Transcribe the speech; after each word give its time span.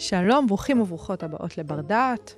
שלום, 0.00 0.46
ברוכים 0.46 0.80
וברוכות 0.80 1.22
הבאות 1.22 1.58
לבר 1.58 1.80
דעת. 1.80 2.34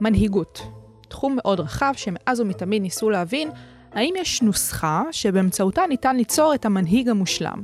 מנהיגות, 0.00 0.62
תחום 1.08 1.36
מאוד 1.36 1.60
רחב 1.60 1.92
שמאז 1.96 2.40
ומתמיד 2.40 2.82
ניסו 2.82 3.10
להבין 3.10 3.50
האם 3.92 4.14
יש 4.18 4.42
נוסחה 4.42 5.02
שבאמצעותה 5.12 5.82
ניתן 5.88 6.16
ליצור 6.16 6.54
את 6.54 6.64
המנהיג 6.64 7.08
המושלם. 7.08 7.62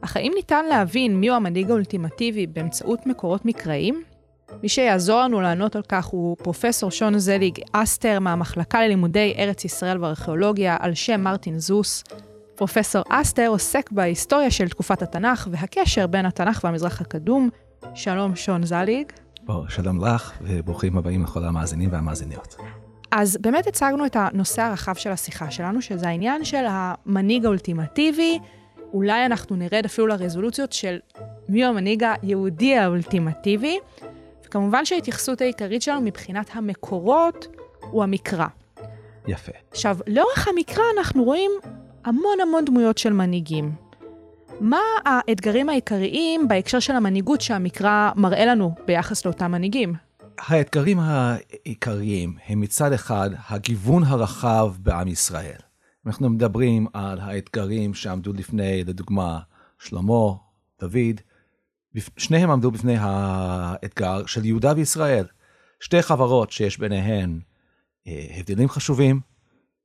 אך 0.00 0.16
האם 0.16 0.32
ניתן 0.34 0.64
להבין 0.64 1.16
מיהו 1.16 1.36
המנהיג 1.36 1.70
האולטימטיבי 1.70 2.46
באמצעות 2.46 3.06
מקורות 3.06 3.44
מקראיים? 3.44 4.02
מי 4.62 4.68
שיעזור 4.68 5.20
לנו 5.20 5.40
לענות 5.40 5.76
על 5.76 5.82
כך 5.88 6.06
הוא 6.06 6.36
פרופסור 6.36 6.90
שון 6.90 7.18
זליג 7.18 7.58
אסטר 7.72 8.20
מהמחלקה 8.20 8.82
ללימודי 8.82 9.34
ארץ 9.38 9.64
ישראל 9.64 10.04
וארכיאולוגיה 10.04 10.76
על 10.80 10.94
שם 10.94 11.20
מרטין 11.20 11.58
זוס. 11.58 12.04
פרופסור 12.54 13.02
אסטר 13.08 13.46
עוסק 13.48 13.90
בהיסטוריה 13.90 14.50
של 14.50 14.68
תקופת 14.68 15.02
התנ"ך 15.02 15.48
והקשר 15.50 16.06
בין 16.06 16.26
התנ"ך 16.26 16.60
והמזרח 16.64 17.00
הקדום. 17.00 17.50
שלום, 17.94 18.36
שון 18.36 18.66
זליג. 18.66 19.12
בוא, 19.42 19.68
שלום 19.68 20.04
לך, 20.04 20.32
וברוכים 20.40 20.98
הבאים 20.98 21.22
לכל 21.22 21.44
המאזינים 21.44 21.92
והמאזיניות. 21.92 22.56
אז 23.10 23.38
באמת 23.40 23.66
הצגנו 23.66 24.06
את 24.06 24.16
הנושא 24.16 24.62
הרחב 24.62 24.94
של 24.94 25.10
השיחה 25.10 25.50
שלנו, 25.50 25.82
שזה 25.82 26.08
העניין 26.08 26.44
של 26.44 26.64
המנהיג 26.68 27.44
האולטימטיבי. 27.44 28.38
אולי 28.92 29.26
אנחנו 29.26 29.56
נרד 29.56 29.82
אפילו 29.84 30.06
לרזולוציות 30.06 30.72
של 30.72 30.98
מי 31.48 31.64
המנהיג 31.64 32.04
היהודי 32.22 32.78
האולטימטיבי. 32.78 33.78
וכמובן 34.46 34.84
שההתייחסות 34.84 35.40
העיקרית 35.40 35.82
שלנו 35.82 36.00
מבחינת 36.00 36.50
המקורות 36.52 37.46
הוא 37.80 38.02
המקרא. 38.02 38.46
יפה. 39.28 39.52
עכשיו, 39.70 39.96
לאורך 40.06 40.48
המקרא 40.48 40.84
אנחנו 40.98 41.24
רואים 41.24 41.50
המון 42.04 42.40
המון 42.42 42.64
דמויות 42.64 42.98
של 42.98 43.12
מנהיגים. 43.12 43.72
מה 44.60 44.80
האתגרים 45.04 45.68
העיקריים 45.68 46.48
בהקשר 46.48 46.78
של 46.80 46.92
המנהיגות 46.92 47.40
שהמקרא 47.40 48.10
מראה 48.16 48.44
לנו 48.44 48.74
ביחס 48.86 49.24
לאותם 49.24 49.52
מנהיגים? 49.52 49.94
האתגרים 50.38 50.98
העיקריים 51.00 52.36
הם 52.46 52.60
מצד 52.60 52.92
אחד 52.92 53.30
הגיוון 53.48 54.04
הרחב 54.04 54.74
בעם 54.78 55.08
ישראל. 55.08 55.58
אנחנו 56.06 56.30
מדברים 56.30 56.86
על 56.92 57.18
האתגרים 57.20 57.94
שעמדו 57.94 58.32
לפני, 58.32 58.84
לדוגמה, 58.84 59.38
שלמה, 59.78 60.32
דוד, 60.80 61.20
שניהם 62.16 62.50
עמדו 62.50 62.70
בפני 62.70 62.96
האתגר 62.98 64.26
של 64.26 64.44
יהודה 64.44 64.72
וישראל. 64.76 65.26
שתי 65.80 66.02
חברות 66.02 66.50
שיש 66.50 66.78
ביניהן 66.78 67.40
אה, 68.06 68.26
הבדלים 68.36 68.68
חשובים, 68.68 69.20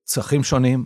צרכים 0.04 0.44
שונים, 0.44 0.86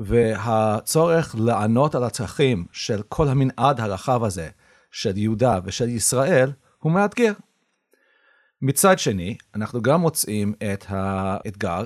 והצורך 0.00 1.34
לענות 1.38 1.94
על 1.94 2.04
הצרכים 2.04 2.66
של 2.72 3.02
כל 3.08 3.28
המנעד 3.28 3.80
הרחב 3.80 4.24
הזה 4.24 4.48
של 4.90 5.16
יהודה 5.16 5.58
ושל 5.64 5.88
ישראל 5.88 6.52
הוא 6.78 6.92
מאתגר. 6.92 7.32
מצד 8.62 8.98
שני, 8.98 9.36
אנחנו 9.54 9.82
גם 9.82 10.00
מוצאים 10.00 10.54
את 10.72 10.84
האתגר 10.88 11.84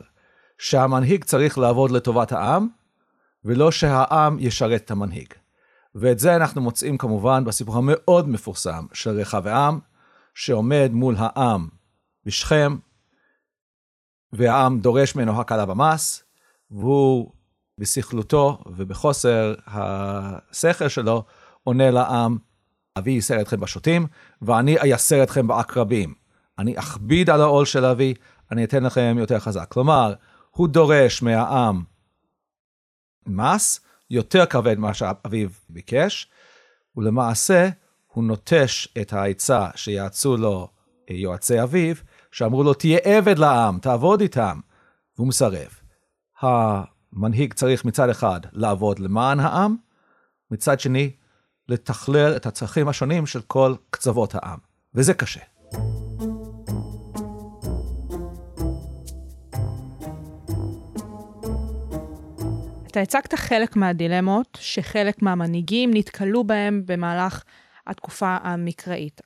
שהמנהיג 0.58 1.24
צריך 1.24 1.58
לעבוד 1.58 1.90
לטובת 1.90 2.32
העם, 2.32 2.68
ולא 3.44 3.70
שהעם 3.70 4.36
ישרת 4.40 4.80
את 4.84 4.90
המנהיג. 4.90 5.34
ואת 5.94 6.18
זה 6.18 6.36
אנחנו 6.36 6.60
מוצאים 6.60 6.98
כמובן 6.98 7.44
בסיפור 7.44 7.76
המאוד 7.76 8.28
מפורסם 8.28 8.86
של 8.92 9.10
רחבעם, 9.10 9.78
שעומד 10.34 10.90
מול 10.92 11.14
העם 11.18 11.68
בשכם, 12.26 12.76
והעם 14.32 14.80
דורש 14.80 15.16
ממנו 15.16 15.40
הקלה 15.40 15.66
במס, 15.66 16.24
והוא 16.70 17.32
בסכלותו 17.78 18.58
ובחוסר 18.66 19.54
השכל 19.66 20.88
שלו 20.88 21.24
עונה 21.64 21.90
לעם, 21.90 22.38
אבי 22.98 23.10
ייסר 23.10 23.40
אתכם 23.40 23.60
בשוטים, 23.60 24.06
ואני 24.42 24.78
אייסר 24.78 25.22
אתכם 25.22 25.46
בעקרבים. 25.46 26.14
אני 26.58 26.78
אכביד 26.78 27.30
על 27.30 27.40
העול 27.40 27.64
של 27.64 27.84
אבי, 27.84 28.14
אני 28.52 28.64
אתן 28.64 28.82
לכם 28.82 29.16
יותר 29.18 29.38
חזק. 29.38 29.66
כלומר, 29.68 30.14
הוא 30.50 30.68
דורש 30.68 31.22
מהעם 31.22 31.82
מס 33.26 33.80
יותר 34.10 34.46
כבד 34.46 34.78
ממה 34.78 34.94
שאביו 34.94 35.48
ביקש, 35.68 36.28
ולמעשה 36.96 37.68
הוא 38.06 38.24
נוטש 38.24 38.88
את 39.00 39.12
העצה 39.12 39.68
שיעצו 39.74 40.36
לו 40.36 40.68
יועצי 41.10 41.62
אביו, 41.62 41.94
שאמרו 42.32 42.62
לו, 42.62 42.74
תהיה 42.74 42.98
עבד 43.02 43.38
לעם, 43.38 43.78
תעבוד 43.78 44.20
איתם, 44.20 44.60
והוא 45.16 45.28
מסרב. 45.28 45.68
המנהיג 47.16 47.52
צריך 47.52 47.84
מצד 47.84 48.08
אחד 48.08 48.40
לעבוד 48.52 48.98
למען 48.98 49.40
העם, 49.40 49.76
מצד 50.50 50.80
שני, 50.80 51.10
לתכלל 51.68 52.36
את 52.36 52.46
הצרכים 52.46 52.88
השונים 52.88 53.26
של 53.26 53.40
כל 53.40 53.74
קצוות 53.90 54.34
העם, 54.34 54.58
וזה 54.94 55.14
קשה. 55.14 55.40
אתה 62.86 63.00
הצגת 63.00 63.34
חלק 63.34 63.76
מהדילמות 63.76 64.58
שחלק 64.60 65.22
מהמנהיגים 65.22 65.90
נתקלו 65.94 66.44
בהם 66.44 66.82
במהלך 66.86 67.42
התקופה 67.86 68.36
המקראית. 68.42 69.20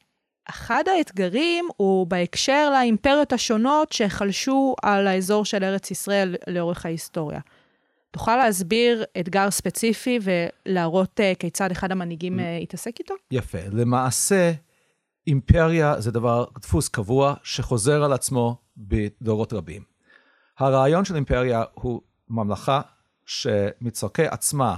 אחד 0.51 0.85
האתגרים 0.97 1.69
הוא 1.77 2.07
בהקשר 2.07 2.71
לאימפריות 2.71 3.33
השונות 3.33 3.93
שחלשו 3.93 4.75
על 4.83 5.07
האזור 5.07 5.45
של 5.45 5.65
ארץ 5.65 5.91
ישראל 5.91 6.37
לאורך 6.47 6.87
ההיסטוריה. 6.87 7.41
תוכל 8.11 8.37
להסביר 8.37 9.05
אתגר 9.21 9.51
ספציפי 9.51 10.19
ולהראות 10.23 11.21
uh, 11.21 11.39
כיצד 11.39 11.71
אחד 11.71 11.93
המנהיגים 11.93 12.39
uh, 12.39 12.43
התעסק 12.63 12.99
איתו? 12.99 13.15
יפה. 13.31 13.59
למעשה, 13.73 14.53
אימפריה 15.27 16.01
זה 16.01 16.11
דבר, 16.11 16.45
דפוס 16.59 16.89
קבוע 16.89 17.35
שחוזר 17.43 18.05
על 18.05 18.13
עצמו 18.13 18.57
בדורות 18.77 19.53
רבים. 19.53 19.83
הרעיון 20.59 21.05
של 21.05 21.15
אימפריה 21.15 21.65
הוא 21.75 22.01
ממלכה 22.29 22.81
שמצורכי 23.27 24.27
עצמה 24.27 24.77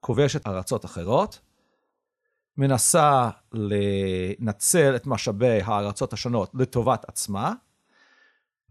כובשת 0.00 0.46
ארצות 0.46 0.84
אחרות, 0.84 1.40
מנסה 2.56 3.30
לנצל 3.52 4.96
את 4.96 5.06
משאבי 5.06 5.60
הארצות 5.64 6.12
השונות 6.12 6.50
לטובת 6.54 7.04
עצמה, 7.08 7.52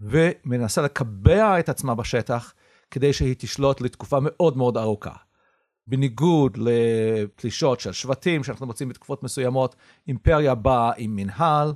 ומנסה 0.01 0.81
לקבע 0.81 1.59
את 1.59 1.69
עצמה 1.69 1.95
בשטח 1.95 2.53
כדי 2.93 3.13
שהיא 3.13 3.35
תשלוט 3.37 3.81
לתקופה 3.81 4.17
מאוד 4.21 4.57
מאוד 4.57 4.77
ארוכה. 4.77 5.13
בניגוד 5.87 6.57
לפלישות 6.57 7.79
של 7.79 7.91
שבטים 7.91 8.43
שאנחנו 8.43 8.65
מוצאים 8.65 8.89
בתקופות 8.89 9.23
מסוימות, 9.23 9.75
אימפריה 10.07 10.55
באה 10.55 10.91
עם 10.97 11.15
מנהל, 11.15 11.73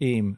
עם 0.00 0.34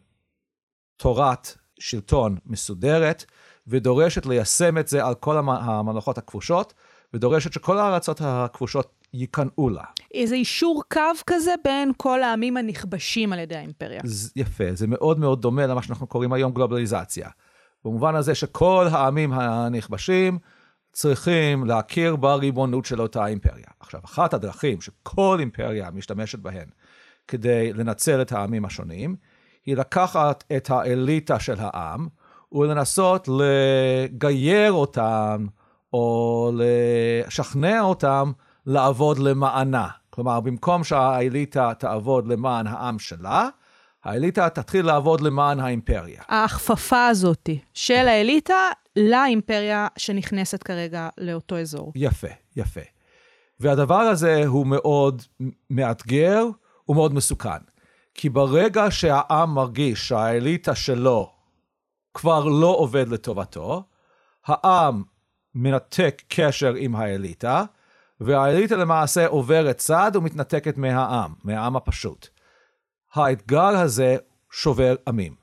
תורת 0.97 1.57
שלטון 1.79 2.37
מסודרת, 2.47 3.25
ודורשת 3.67 4.27
ליישם 4.27 4.79
את 4.79 4.89
זה 4.89 5.05
על 5.05 5.15
כל 5.15 5.37
הממלכות 5.39 6.19
הכבושות, 6.19 6.75
ודורשת 7.15 7.53
שכל 7.53 7.79
הארצות 7.79 8.21
הכבושות 8.25 9.05
ייכנעו 9.15 9.71
לה. 9.71 9.85
איזה 10.15 10.35
אישור 10.35 10.83
קו 10.93 11.01
כזה 11.27 11.55
בין 11.65 11.93
כל 11.97 12.23
העמים 12.23 12.57
הנכבשים 12.57 13.33
על 13.33 13.39
ידי 13.39 13.57
האימפריה. 13.57 14.01
זה, 14.05 14.31
יפה, 14.37 14.65
זה 14.73 14.87
מאוד 14.87 15.19
מאוד 15.19 15.43
דומה 15.43 15.67
למה 15.67 15.83
שאנחנו 15.83 16.07
קוראים 16.07 16.33
היום 16.33 16.53
גלובליזציה. 16.53 17.29
במובן 17.89 18.15
הזה 18.15 18.35
שכל 18.35 18.87
העמים 18.91 19.33
הנכבשים 19.33 20.39
צריכים 20.93 21.65
להכיר 21.65 22.17
בריבונות 22.17 22.85
של 22.85 23.01
אותה 23.01 23.27
אימפריה. 23.27 23.67
עכשיו, 23.81 24.01
אחת 24.05 24.35
הדרכים 24.35 24.81
שכל 24.81 25.37
אימפריה 25.41 25.91
משתמשת 25.91 26.39
בהן 26.39 26.69
כדי 27.29 27.73
לנצל 27.73 28.23
את 28.23 28.33
העמים 28.33 28.65
השונים, 28.65 29.17
היא 29.67 29.77
לקחת 29.77 30.45
את 30.57 30.71
האליטה 30.71 31.41
של 31.41 31.55
העם, 31.59 32.09
ולנסות 32.53 33.29
לגייר 33.29 34.73
אותם, 34.73 35.47
או 35.93 36.51
לשכנע 36.55 37.81
אותם 37.81 38.33
לעבוד 38.67 39.19
למענה. 39.19 39.89
כלומר, 40.11 40.41
במקום 40.41 40.85
שהאליטה 40.85 41.73
תעבוד 41.79 42.27
למען 42.27 42.67
העם 42.67 42.99
שלה, 42.99 43.49
האליטה 44.09 44.49
תתחיל 44.49 44.87
לעבוד 44.87 45.21
למען 45.21 45.61
האימפריה. 45.61 46.23
ההכפפה 46.29 47.07
הזאת 47.07 47.49
של 47.75 48.09
האליטה 48.09 48.71
לאימפריה 48.97 49.87
שנכנסת 49.97 50.63
כרגע 50.63 51.09
לאותו 51.19 51.59
אזור. 51.59 51.93
יפה, 51.95 52.29
יפה. 52.57 52.81
והדבר 53.61 54.01
הזה 54.01 54.47
הוא 54.47 54.67
מאוד 54.67 55.23
מאתגר, 55.71 56.45
הוא 56.85 56.97
מאוד 56.97 57.15
מסוכן. 57.15 57.59
כי 58.15 58.29
ברגע 58.29 58.87
שהעם 58.91 59.55
מרגיש 59.55 60.09
שהאליטה 60.09 60.75
שלו 60.75 61.33
כבר 62.15 62.45
לא 62.45 62.77
עובד 62.79 63.09
לטובתו, 63.09 63.83
העם 64.47 65.03
מנתק 65.55 66.23
קשר 66.29 66.75
עם 66.75 66.97
האליטה, 66.97 67.65
והאליטה 68.21 68.77
למעשה 68.77 69.27
עוברת 69.27 69.77
צד 69.77 70.13
ומתנתקת 70.15 70.79
מהעם, 70.79 71.35
מהעם 71.45 71.77
הפשוט. 71.77 72.38
האתגר 73.15 73.77
הזה 73.77 74.17
שובר 74.51 74.95
עמים. 75.09 75.35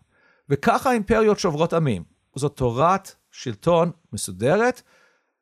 וככה 0.49 0.89
האימפריות 0.89 1.39
שוברות 1.39 1.73
עמים. 1.73 2.03
זאת 2.35 2.57
תורת 2.57 3.15
שלטון 3.31 3.91
מסודרת. 4.13 4.81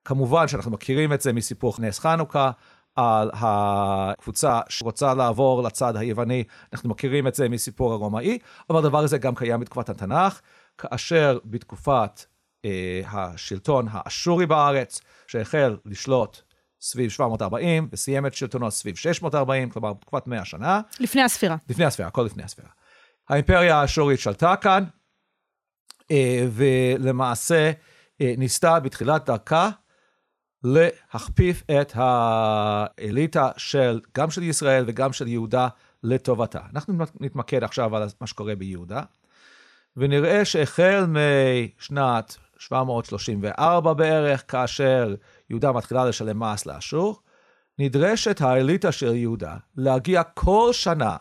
כמובן 0.05 0.47
שאנחנו 0.47 0.71
מכירים 0.71 1.13
את 1.13 1.21
זה 1.21 1.33
מסיפור 1.33 1.73
נס 1.79 1.99
חנוכה, 1.99 2.51
על 2.95 3.31
הקבוצה 3.33 4.59
שרוצה 4.69 5.13
לעבור 5.13 5.63
לצד 5.63 5.97
היווני, 5.97 6.43
אנחנו 6.73 6.89
מכירים 6.89 7.27
את 7.27 7.35
זה 7.35 7.49
מסיפור 7.49 7.93
הרומאי, 7.93 8.37
אבל 8.69 8.79
הדבר 8.79 8.97
הזה 8.97 9.17
גם 9.17 9.35
קיים 9.35 9.59
בתקופת 9.59 9.89
התנ"ך, 9.89 10.41
כאשר 10.77 11.37
בתקופת 11.45 12.25
אה, 12.65 13.01
השלטון 13.07 13.85
האשורי 13.91 14.45
בארץ, 14.45 15.01
שהחל 15.27 15.77
לשלוט 15.85 16.41
סביב 16.83 17.09
740 17.09 17.88
וסיים 17.91 18.25
את 18.25 18.33
שלטונו 18.33 18.71
סביב 18.71 18.95
640, 18.95 19.69
כלומר 19.69 19.94
בתקופת 19.94 20.27
100 20.27 20.45
שנה. 20.45 20.81
לפני 21.00 21.21
הספירה. 21.21 21.56
לפני 21.69 21.85
הספירה, 21.85 22.07
הכל 22.07 22.21
לפני 22.21 22.44
הספירה. 22.44 22.69
האימפריה 23.30 23.75
האשורית 23.75 24.19
שלטה 24.19 24.56
כאן, 24.56 24.83
אה, 26.12 26.47
ולמעשה 26.51 27.71
אה, 28.21 28.33
ניסתה 28.38 28.80
בתחילת 28.80 29.25
דרכה 29.25 29.69
להכפיף 30.63 31.63
את 31.81 31.91
האליטה 31.95 33.50
של, 33.57 34.00
גם 34.18 34.31
של 34.31 34.44
ישראל 34.44 34.83
וגם 34.88 35.13
של 35.13 35.27
יהודה 35.27 35.68
לטובתה. 36.03 36.59
אנחנו 36.75 36.94
נתמקד 37.19 37.63
עכשיו 37.63 37.95
על 37.95 38.07
מה 38.21 38.27
שקורה 38.27 38.56
ביהודה, 38.56 39.01
ונראה 39.97 40.45
שהחל 40.45 41.06
משנת 41.06 42.38
734 42.59 43.94
בערך, 43.94 44.44
כאשר 44.47 45.15
יהודה 45.53 45.71
מתחילה 45.71 46.05
לשלם 46.05 46.39
מס 46.39 46.65
לאשור, 46.65 47.19
נדרשת 47.79 48.41
האליטה 48.41 48.91
של 48.91 49.15
יהודה 49.15 49.57
להגיע 49.77 50.23
כל 50.23 50.69
שנה 50.71 51.17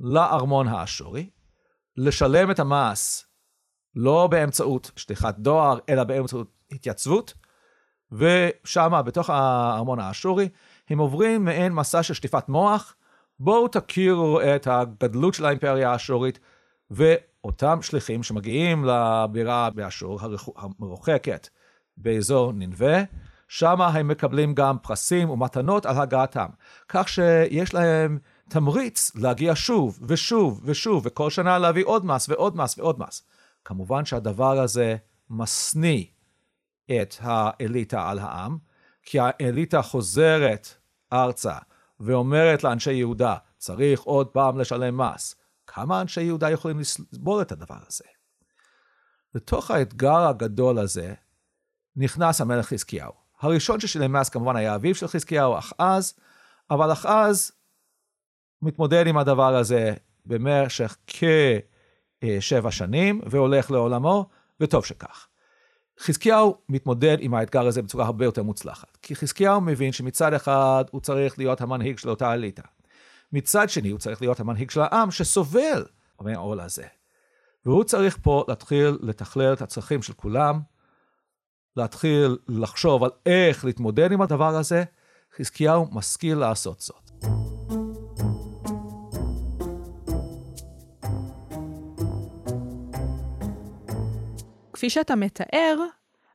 לארמון 0.00 0.68
האשורי, 0.68 1.30
לשלם 1.96 2.50
את 2.50 2.58
המס 2.58 3.26
לא 3.94 4.26
באמצעות 4.26 4.90
שליחת 4.96 5.38
דואר, 5.38 5.78
אלא 5.88 6.04
באמצעות 6.04 6.50
התייצבות, 6.70 7.34
ושם, 8.12 9.00
בתוך 9.06 9.30
הארמון 9.30 10.00
האשורי, 10.00 10.48
הם 10.90 10.98
עוברים 10.98 11.44
מעין 11.44 11.72
מסע 11.72 12.02
של 12.02 12.14
שטיפת 12.14 12.48
מוח. 12.48 12.94
בואו 13.40 13.68
תכירו 13.68 14.40
את 14.40 14.66
הגדלות 14.66 15.34
של 15.34 15.44
האימפריה 15.44 15.92
האשורית, 15.92 16.38
ואותם 16.90 17.82
שליחים 17.82 18.22
שמגיעים 18.22 18.84
לבירה 18.84 19.70
באשור 19.70 20.20
המרוחקת 20.56 21.48
באזור 21.96 22.52
ננבה, 22.52 23.02
שם 23.48 23.80
הם 23.80 24.08
מקבלים 24.08 24.54
גם 24.54 24.78
פרסים 24.82 25.30
ומתנות 25.30 25.86
על 25.86 25.98
הגעתם. 25.98 26.46
כך 26.88 27.08
שיש 27.08 27.74
להם 27.74 28.18
תמריץ 28.48 29.12
להגיע 29.14 29.52
שוב 29.56 29.98
ושוב 30.02 30.60
ושוב, 30.64 31.06
וכל 31.06 31.30
שנה 31.30 31.58
להביא 31.58 31.84
עוד 31.84 32.06
מס 32.06 32.28
ועוד 32.28 32.56
מס 32.56 32.78
ועוד 32.78 32.98
מס. 33.00 33.22
כמובן 33.64 34.04
שהדבר 34.04 34.60
הזה 34.60 34.96
משניא 35.30 36.04
את 36.90 37.14
האליטה 37.20 38.10
על 38.10 38.18
העם, 38.18 38.58
כי 39.02 39.18
האליטה 39.20 39.82
חוזרת 39.82 40.68
ארצה 41.12 41.58
ואומרת 42.00 42.64
לאנשי 42.64 42.92
יהודה, 42.92 43.36
צריך 43.58 44.00
עוד 44.00 44.26
פעם 44.26 44.58
לשלם 44.58 45.00
מס. 45.00 45.34
כמה 45.66 46.00
אנשי 46.00 46.22
יהודה 46.22 46.50
יכולים 46.50 46.78
לסבול 46.78 47.42
את 47.42 47.52
הדבר 47.52 47.78
הזה? 47.86 48.04
לתוך 49.34 49.70
האתגר 49.70 50.26
הגדול 50.26 50.78
הזה 50.78 51.14
נכנס 51.96 52.40
המלך 52.40 52.66
חזקיהו. 52.66 53.27
הראשון 53.40 53.80
ששילם 53.80 54.12
מס 54.12 54.28
כמובן 54.28 54.56
היה 54.56 54.74
אביו 54.74 54.94
של 54.94 55.06
חזקיהו, 55.06 55.58
אחז, 55.58 56.14
אבל 56.70 56.92
אחז 56.92 57.52
מתמודד 58.62 59.06
עם 59.06 59.18
הדבר 59.18 59.56
הזה 59.56 59.94
במשך 60.26 60.96
כשבע 61.06 62.70
שנים 62.70 63.20
והולך 63.26 63.70
לעולמו, 63.70 64.28
וטוב 64.60 64.84
שכך. 64.84 65.28
חזקיהו 66.00 66.58
מתמודד 66.68 67.16
עם 67.20 67.34
האתגר 67.34 67.66
הזה 67.66 67.82
בצורה 67.82 68.06
הרבה 68.06 68.24
יותר 68.24 68.42
מוצלחת. 68.42 68.98
כי 69.02 69.16
חזקיהו 69.16 69.60
מבין 69.60 69.92
שמצד 69.92 70.34
אחד 70.34 70.84
הוא 70.90 71.00
צריך 71.00 71.38
להיות 71.38 71.60
המנהיג 71.60 71.98
של 71.98 72.10
אותה 72.10 72.32
אליטה. 72.32 72.62
מצד 73.32 73.68
שני 73.68 73.90
הוא 73.90 73.98
צריך 73.98 74.22
להיות 74.22 74.40
המנהיג 74.40 74.70
של 74.70 74.80
העם 74.80 75.10
שסובל 75.10 75.84
מהעול 76.20 76.60
הזה. 76.60 76.86
והוא 77.66 77.84
צריך 77.84 78.18
פה 78.22 78.44
להתחיל 78.48 78.98
לתכלל 79.02 79.52
את 79.52 79.62
הצרכים 79.62 80.02
של 80.02 80.12
כולם, 80.12 80.60
להתחיל 81.76 82.36
לחשוב 82.48 83.04
על 83.04 83.10
איך 83.26 83.64
להתמודד 83.64 84.12
עם 84.12 84.22
הדבר 84.22 84.56
הזה. 84.56 84.84
חזקיהו 85.36 85.86
משכיל 85.92 86.38
לעשות 86.38 86.80
זאת. 86.80 87.10
כפי 94.72 94.90
שאתה 94.90 95.16
מתאר, 95.16 95.76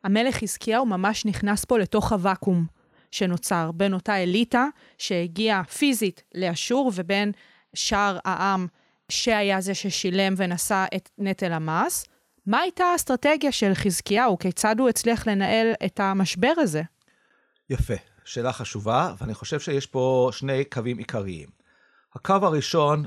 המלך 0.03 0.35
חזקיהו 0.35 0.85
ממש 0.85 1.25
נכנס 1.25 1.65
פה 1.65 1.77
לתוך 1.79 2.11
הוואקום 2.11 2.65
שנוצר 3.11 3.71
בין 3.71 3.93
אותה 3.93 4.23
אליטה 4.23 4.67
שהגיעה 4.97 5.63
פיזית 5.63 6.23
לאשור 6.35 6.91
ובין 6.95 7.31
שאר 7.73 8.17
העם 8.25 8.67
שהיה 9.09 9.61
זה 9.61 9.73
ששילם 9.73 10.33
ונשא 10.37 10.85
את 10.95 11.09
נטל 11.17 11.51
המס. 11.53 12.05
מה 12.45 12.59
הייתה 12.59 12.83
האסטרטגיה 12.83 13.51
של 13.51 13.71
חזקיהו? 13.73 14.37
כיצד 14.37 14.79
הוא 14.79 14.89
הצליח 14.89 15.27
לנהל 15.27 15.73
את 15.85 15.99
המשבר 15.99 16.53
הזה? 16.57 16.81
יפה, 17.69 17.93
שאלה 18.25 18.53
חשובה, 18.53 19.13
ואני 19.17 19.33
חושב 19.33 19.59
שיש 19.59 19.85
פה 19.85 20.29
שני 20.31 20.65
קווים 20.65 20.97
עיקריים. 20.97 21.49
הקו 22.15 22.33
הראשון, 22.41 23.05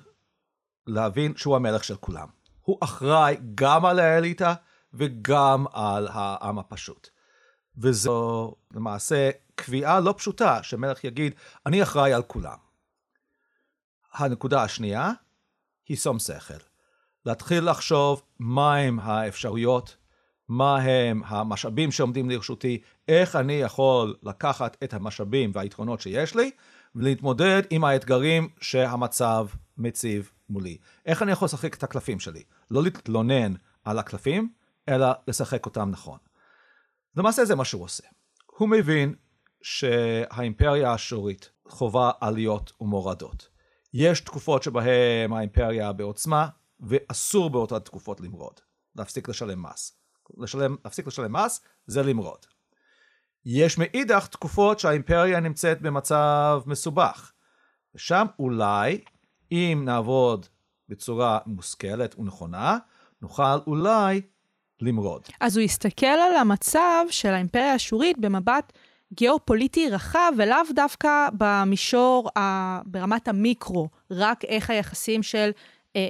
להבין 0.87 1.37
שהוא 1.37 1.57
המלך 1.57 1.85
של 1.85 1.97
כולם. 1.97 2.29
הוא 2.63 2.79
אחראי 2.81 3.37
גם 3.55 3.87
על 3.87 3.99
האליטה 3.99 4.55
וגם 4.95 5.65
על 5.73 6.09
העם 6.13 6.59
הפשוט. 6.59 7.09
וזו 7.79 8.55
למעשה 8.75 9.31
קביעה 9.55 10.01
לא 10.01 10.15
פשוטה 10.19 10.63
שמלך 10.63 11.05
יגיד, 11.05 11.35
אני 11.67 11.83
אחראי 11.83 12.13
על 12.13 12.23
כולם. 12.23 12.59
הנקודה 14.13 14.63
השנייה 14.63 15.13
היא 15.89 15.97
שום 15.97 16.19
שכל. 16.19 16.66
להתחיל 17.27 17.71
לחשוב 17.71 18.23
מהם 18.39 19.01
האפשרויות, 19.01 19.97
מהם 20.49 21.23
המשאבים 21.27 21.93
שעומדים 21.93 22.31
לרשותי, 22.31 22.81
איך 23.09 23.37
אני 23.37 23.53
יכול 23.53 24.15
לקחת 24.23 24.77
את 24.85 24.95
המשאבים 24.95 25.51
והיתרונות 25.55 26.01
שיש 26.01 26.35
לי, 26.35 26.51
ולהתמודד 26.95 27.63
עם 27.71 27.85
האתגרים 27.85 28.49
שהמצב 28.61 29.47
מציב 29.79 30.31
מולי. 30.49 30.79
איך 31.07 31.23
אני 31.23 31.33
יכול 31.33 31.47
לשחק 31.47 31.75
את 31.75 31.83
הקלפים 31.83 32.21
שלי? 32.21 32.43
לא 32.71 32.83
להתלונן 32.83 33.55
על 33.85 33.99
הקלפים, 33.99 34.53
אלא 34.89 35.07
לשחק 35.29 35.67
אותם 35.67 35.91
נכון. 35.91 36.19
למעשה 37.17 37.45
זה 37.45 37.55
מה 37.55 37.65
שהוא 37.65 37.85
עושה. 37.85 38.05
הוא 38.47 38.69
מבין 38.69 39.15
שהאימפריה 39.63 40.91
האשורית 40.91 41.51
חווה 41.69 42.11
עליות 42.21 42.73
ומורדות. 42.81 43.49
יש 43.95 44.21
תקופות 44.21 44.63
שבהן 44.63 45.33
האימפריה 45.33 45.93
בעוצמה, 45.93 46.49
ואסור 46.81 47.51
באותן 47.51 47.79
תקופות 47.79 48.21
למרוד, 48.21 48.61
להפסיק 48.97 49.29
לשלם 49.29 49.63
מס. 49.63 49.99
לשלם, 50.39 50.77
להפסיק 50.85 51.07
לשלם 51.07 51.33
מס 51.37 51.61
זה 51.87 52.03
למרוד. 52.03 52.47
יש 53.45 53.79
מאידך 53.79 54.27
תקופות 54.27 54.81
שהאימפריה 54.81 55.41
נמצאת 55.41 55.83
במצב 55.83 56.63
מסובך. 56.67 57.33
ושם 57.95 58.27
אולי, 58.39 59.01
אם 59.53 59.83
נעבוד 59.85 60.47
בצורה 60.89 61.39
מושכלת 61.47 62.19
ונכונה, 62.19 62.79
נוכל 63.23 63.59
אולי 63.67 64.21
למרוד. 64.81 65.23
אז 65.41 65.57
הוא 65.57 65.65
הסתכל 65.65 66.07
על 66.07 66.37
המצב 66.37 67.05
של 67.11 67.29
האימפריה 67.29 67.73
האשורית 67.73 68.19
במבט 68.19 68.73
גיאופוליטי 69.13 69.91
רחב, 69.91 70.33
ולאו 70.37 70.59
דווקא 70.75 71.29
במישור, 71.39 72.31
ה... 72.39 72.81
ברמת 72.87 73.29
המיקרו, 73.29 73.89
רק 74.11 74.45
איך 74.45 74.71
היחסים 74.71 75.23
של 75.23 75.51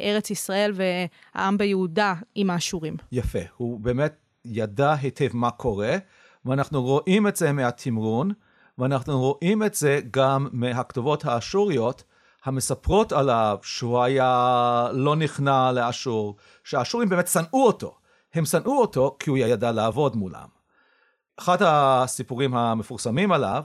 ארץ 0.02 0.30
ישראל 0.30 0.72
והעם 0.74 1.58
ביהודה 1.58 2.14
עם 2.34 2.50
האשורים. 2.50 2.96
יפה, 3.12 3.38
הוא 3.56 3.80
באמת 3.80 4.14
ידע 4.44 4.92
היטב 4.92 5.28
מה 5.32 5.50
קורה, 5.50 5.96
ואנחנו 6.44 6.82
רואים 6.82 7.26
את 7.26 7.36
זה 7.36 7.52
מהתמרון, 7.52 8.30
ואנחנו 8.78 9.20
רואים 9.20 9.62
את 9.62 9.74
זה 9.74 10.00
גם 10.10 10.48
מהכתובות 10.52 11.24
האשוריות, 11.24 12.04
המספרות 12.44 13.12
עליו 13.12 13.58
שהוא 13.62 14.02
היה 14.02 14.88
לא 14.92 15.16
נכנע 15.16 15.72
לאשור, 15.72 16.36
שהאשורים 16.64 17.08
באמת 17.08 17.28
שנאו 17.28 17.66
אותו. 17.66 17.98
הם 18.34 18.44
שנאו 18.44 18.80
אותו 18.80 19.16
כי 19.18 19.30
הוא 19.30 19.38
ידע 19.38 19.72
לעבוד 19.72 20.16
מולם. 20.16 20.48
אחד 21.38 21.56
הסיפורים 21.60 22.54
המפורסמים 22.54 23.32
עליו, 23.32 23.64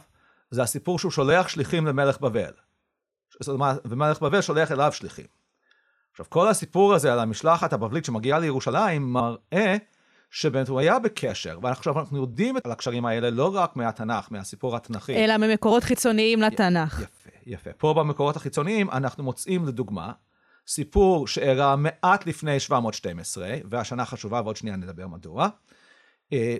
זה 0.51 0.63
הסיפור 0.63 0.99
שהוא 0.99 1.11
שולח 1.11 1.47
שליחים 1.47 1.87
למלך 1.87 2.21
בבל. 2.21 2.51
ומלך 3.85 4.21
בבל 4.21 4.41
שולח 4.41 4.71
אליו 4.71 4.91
שליחים. 4.91 5.40
עכשיו, 6.11 6.25
כל 6.29 6.47
הסיפור 6.47 6.93
הזה 6.93 7.13
על 7.13 7.19
המשלחת 7.19 7.73
הבבלית 7.73 8.05
שמגיעה 8.05 8.39
לירושלים 8.39 9.13
מראה 9.13 9.77
שבאמת 10.29 10.67
הוא 10.67 10.79
היה 10.79 10.99
בקשר, 10.99 11.59
ועכשיו 11.61 11.99
אנחנו 11.99 12.17
יודעים 12.17 12.55
על 12.63 12.71
הקשרים 12.71 13.05
האלה 13.05 13.29
לא 13.29 13.55
רק 13.55 13.75
מהתנ"ך, 13.75 14.27
מהסיפור 14.31 14.75
התנ"כי. 14.75 15.15
אלא 15.15 15.37
ממקורות 15.37 15.83
חיצוניים 15.83 16.41
לתנ"ך. 16.41 16.99
יפה, 16.99 17.29
יפה. 17.45 17.69
פה 17.77 17.93
במקורות 17.93 18.35
החיצוניים 18.35 18.89
אנחנו 18.89 19.23
מוצאים 19.23 19.67
לדוגמה 19.67 20.11
סיפור 20.67 21.27
שאירע 21.27 21.75
מעט 21.75 22.25
לפני 22.25 22.59
712, 22.59 23.55
והשנה 23.69 24.05
חשובה 24.05 24.41
ועוד 24.41 24.55
שנייה 24.55 24.75
נדבר 24.75 25.07
מדוע. 25.07 25.47
אה, 26.33 26.57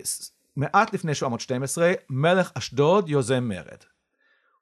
מעט 0.56 0.94
לפני 0.94 1.14
712, 1.14 1.92
מלך 2.10 2.50
אשדוד 2.54 3.08
יוזם 3.08 3.44
מרד. 3.48 3.78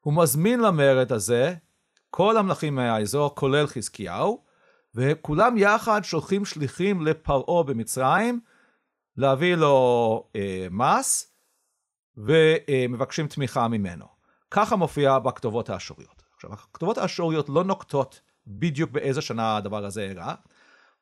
הוא 0.00 0.14
מזמין 0.14 0.60
למרד 0.60 1.12
הזה 1.12 1.54
כל 2.10 2.36
המלכים 2.36 2.74
מהאזור, 2.74 3.34
כולל 3.34 3.66
חזקיהו, 3.66 4.42
וכולם 4.94 5.56
יחד 5.56 6.04
שולחים 6.04 6.44
שליחים 6.44 7.06
לפרעה 7.06 7.62
במצרים, 7.62 8.40
להביא 9.16 9.54
לו 9.54 10.24
אה, 10.36 10.66
מס, 10.70 11.34
ומבקשים 12.16 13.26
תמיכה 13.26 13.68
ממנו. 13.68 14.04
ככה 14.50 14.76
מופיע 14.76 15.18
בכתובות 15.18 15.70
האשוריות. 15.70 16.22
עכשיו, 16.36 16.52
הכתובות 16.52 16.98
האשוריות 16.98 17.48
לא 17.48 17.64
נוקטות 17.64 18.20
בדיוק 18.46 18.90
באיזה 18.90 19.20
שנה 19.20 19.56
הדבר 19.56 19.84
הזה 19.84 20.02
אירע. 20.02 20.34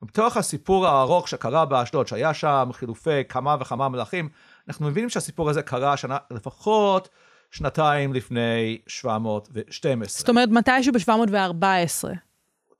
בתוך 0.03 0.37
הסיפור 0.37 0.87
הארוך 0.87 1.29
שקרה 1.29 1.65
באשדוד, 1.65 2.07
שהיה 2.07 2.35
שם 2.35 2.69
חילופי 2.73 3.25
כמה 3.29 3.57
וכמה 3.61 3.89
מלכים, 3.89 4.29
אנחנו 4.69 4.87
מבינים 4.87 5.11
שהסיפור 5.11 5.51
הזה 5.51 5.63
קרה 5.63 5.97
שנה, 5.97 6.17
לפחות 6.31 7.09
שנתיים 7.51 8.15
לפני 8.15 8.79
712. 8.87 10.19
זאת 10.21 10.29
אומרת, 10.29 10.49
מתישהו 10.49 10.93
ב-714. 10.93 12.28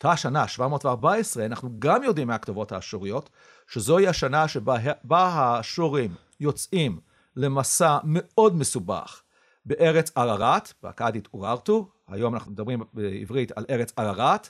אותה 0.05 0.17
שנה, 0.17 0.49
714, 0.49 1.47
אנחנו 1.47 1.71
גם 1.79 2.03
יודעים 2.03 2.29
מהכתובות 2.29 2.73
האשוריות, 2.73 3.31
שזוהי 3.69 4.09
השנה 4.09 4.49
שבה 4.49 4.79
האשורים 5.13 6.15
יוצאים 6.41 7.01
למסע 7.37 7.99
מאוד 8.05 8.57
מסובך 8.57 9.23
בארץ 9.67 10.11
ערערת, 10.17 10.73
באכדית 10.83 11.29
אוררטו, 11.35 11.89
היום 12.09 12.35
אנחנו 12.35 12.53
מדברים 12.53 12.83
בעברית 12.95 13.53
על 13.57 13.65
ארץ 13.71 13.93
ערערת, 13.97 14.49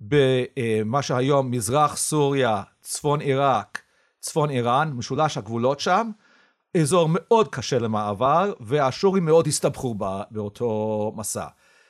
במה 0.00 1.02
שהיום 1.02 1.50
מזרח 1.50 1.96
סוריה, 1.96 2.62
צפון 2.80 3.20
עיראק, 3.20 3.82
צפון 4.20 4.50
איראן, 4.50 4.90
משולש 4.92 5.36
הגבולות 5.36 5.80
שם, 5.80 6.10
אזור 6.76 7.08
מאוד 7.12 7.48
קשה 7.48 7.78
למעבר, 7.78 8.52
והאשורים 8.60 9.24
מאוד 9.24 9.46
הסתבכו 9.46 9.94
באותו 10.30 11.12
מסע. 11.16 11.46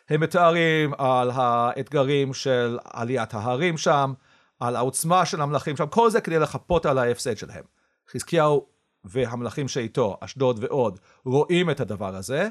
הם 0.08 0.20
מתארים 0.20 0.94
על 0.98 1.30
האתגרים 1.30 2.34
של 2.34 2.78
עליית 2.84 3.34
ההרים 3.34 3.78
שם, 3.78 4.12
על 4.60 4.76
העוצמה 4.76 5.26
של 5.26 5.40
המלכים 5.40 5.76
שם, 5.76 5.86
כל 5.86 6.10
זה 6.10 6.20
כדי 6.20 6.38
לחפות 6.38 6.86
על 6.86 6.98
ההפסד 6.98 7.36
שלהם. 7.36 7.64
חזקיהו 8.10 8.66
והמלכים 9.04 9.68
שאיתו, 9.68 10.16
אשדוד 10.20 10.64
ועוד, 10.64 11.00
רואים 11.24 11.70
את 11.70 11.80
הדבר 11.80 12.16
הזה, 12.16 12.48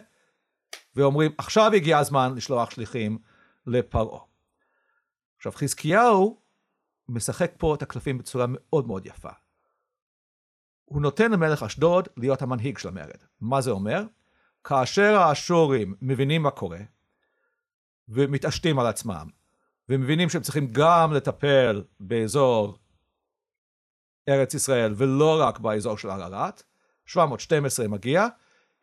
ואומרים, 0.95 1.31
עכשיו 1.37 1.71
הגיע 1.73 1.97
הזמן 1.97 2.33
לשלוח 2.35 2.69
שליחים 2.69 3.17
לפרעה. 3.67 4.19
עכשיו, 5.37 5.51
חזקיהו 5.51 6.41
משחק 7.09 7.51
פה 7.57 7.75
את 7.75 7.81
הקלפים 7.81 8.17
בצורה 8.17 8.45
מאוד 8.49 8.87
מאוד 8.87 9.05
יפה. 9.05 9.29
הוא 10.85 11.01
נותן 11.01 11.31
למלך 11.31 11.63
אשדוד 11.63 12.07
להיות 12.17 12.41
המנהיג 12.41 12.77
של 12.77 12.87
המרד. 12.87 13.23
מה 13.41 13.61
זה 13.61 13.71
אומר? 13.71 14.03
כאשר 14.63 15.15
האשורים 15.17 15.95
מבינים 16.01 16.41
מה 16.41 16.51
קורה, 16.51 16.79
ומתעשתים 18.09 18.79
על 18.79 18.87
עצמם, 18.87 19.27
ומבינים 19.89 20.29
שהם 20.29 20.41
צריכים 20.41 20.67
גם 20.71 21.13
לטפל 21.13 21.83
באזור 21.99 22.77
ארץ 24.29 24.53
ישראל 24.53 24.93
ולא 24.97 25.41
רק 25.41 25.59
באזור 25.59 25.97
של 25.97 26.09
ערערת, 26.09 26.63
712 27.05 27.87
מגיע, 27.87 28.27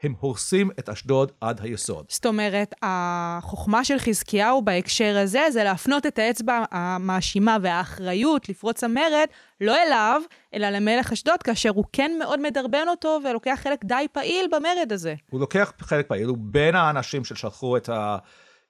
הם 0.02 0.14
הורסים 0.20 0.70
את 0.78 0.88
אשדוד 0.88 1.32
עד 1.40 1.60
היסוד. 1.60 2.06
זאת 2.08 2.26
אומרת, 2.26 2.74
החוכמה 2.82 3.84
של 3.84 3.98
חזקיהו 3.98 4.62
בהקשר 4.62 5.18
הזה 5.18 5.46
זה 5.50 5.64
להפנות 5.64 6.06
את 6.06 6.18
האצבע 6.18 6.64
המאשימה 6.70 7.56
והאחריות 7.62 8.48
לפרוץ 8.48 8.84
המרד 8.84 9.26
לא 9.60 9.76
אליו, 9.86 10.22
אלא 10.54 10.68
למלך 10.70 11.12
אשדוד, 11.12 11.42
כאשר 11.42 11.70
הוא 11.70 11.84
כן 11.92 12.10
מאוד 12.18 12.40
מדרבן 12.40 12.88
אותו 12.88 13.18
ולוקח 13.24 13.58
חלק 13.62 13.84
די 13.84 14.06
פעיל 14.12 14.46
במרד 14.52 14.92
הזה. 14.92 15.14
הוא 15.30 15.40
לוקח 15.40 15.72
חלק 15.80 16.06
פעיל, 16.06 16.28
הוא 16.28 16.38
בין 16.40 16.74
האנשים 16.74 17.24
ששלחו 17.24 17.76
את 17.76 17.88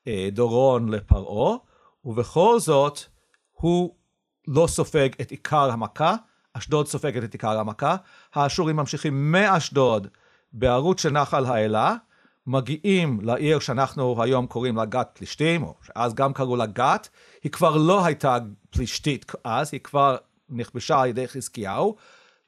הדורון 0.06 0.88
לפרעה, 0.88 1.56
ובכל 2.04 2.60
זאת 2.60 3.00
הוא 3.52 3.94
לא 4.48 4.66
סופג 4.66 5.08
את 5.20 5.30
עיקר 5.30 5.70
המכה, 5.70 6.16
אשדוד 6.52 6.86
סופגת 6.86 7.24
את 7.24 7.32
עיקר 7.32 7.58
המכה, 7.60 7.96
האשורים 8.34 8.76
ממשיכים 8.76 9.32
מאשדוד 9.32 10.08
בערוץ 10.52 11.02
של 11.02 11.10
נחל 11.10 11.44
האלה, 11.44 11.94
מגיעים 12.46 13.20
לעיר 13.22 13.58
שאנחנו 13.58 14.22
היום 14.22 14.46
קוראים 14.46 14.76
לה 14.76 14.84
גת 14.84 15.10
פלישתים, 15.12 15.62
או 15.62 15.74
שאז 15.82 16.14
גם 16.14 16.32
קראו 16.32 16.56
לה 16.56 16.66
גת, 16.66 17.08
היא 17.42 17.52
כבר 17.52 17.76
לא 17.76 18.04
הייתה 18.04 18.38
פלישתית 18.70 19.32
אז, 19.44 19.68
היא 19.72 19.80
כבר 19.80 20.16
נכבשה 20.48 21.00
על 21.00 21.08
ידי 21.08 21.28
חזקיהו, 21.28 21.96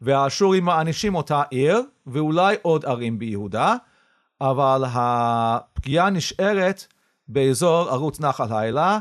והאשורים 0.00 0.64
מענישים 0.64 1.14
אותה 1.14 1.42
עיר, 1.50 1.82
ואולי 2.06 2.56
עוד 2.62 2.84
ערים 2.84 3.18
ביהודה, 3.18 3.74
אבל 4.40 4.84
הפגיעה 4.86 6.10
נשארת 6.10 6.86
באזור 7.28 7.90
ערוץ 7.90 8.20
נחל 8.20 8.52
האלה, 8.52 8.98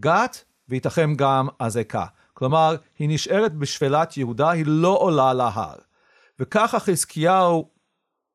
גת, 0.00 0.44
וייתכן 0.68 1.14
גם 1.14 1.48
אזעקה. 1.58 2.06
כלומר, 2.34 2.76
היא 2.98 3.08
נשארת 3.08 3.54
בשפלת 3.54 4.16
יהודה, 4.16 4.50
היא 4.50 4.64
לא 4.66 4.98
עולה 5.00 5.34
להר. 5.34 5.74
וככה 6.38 6.80
חזקיהו 6.80 7.70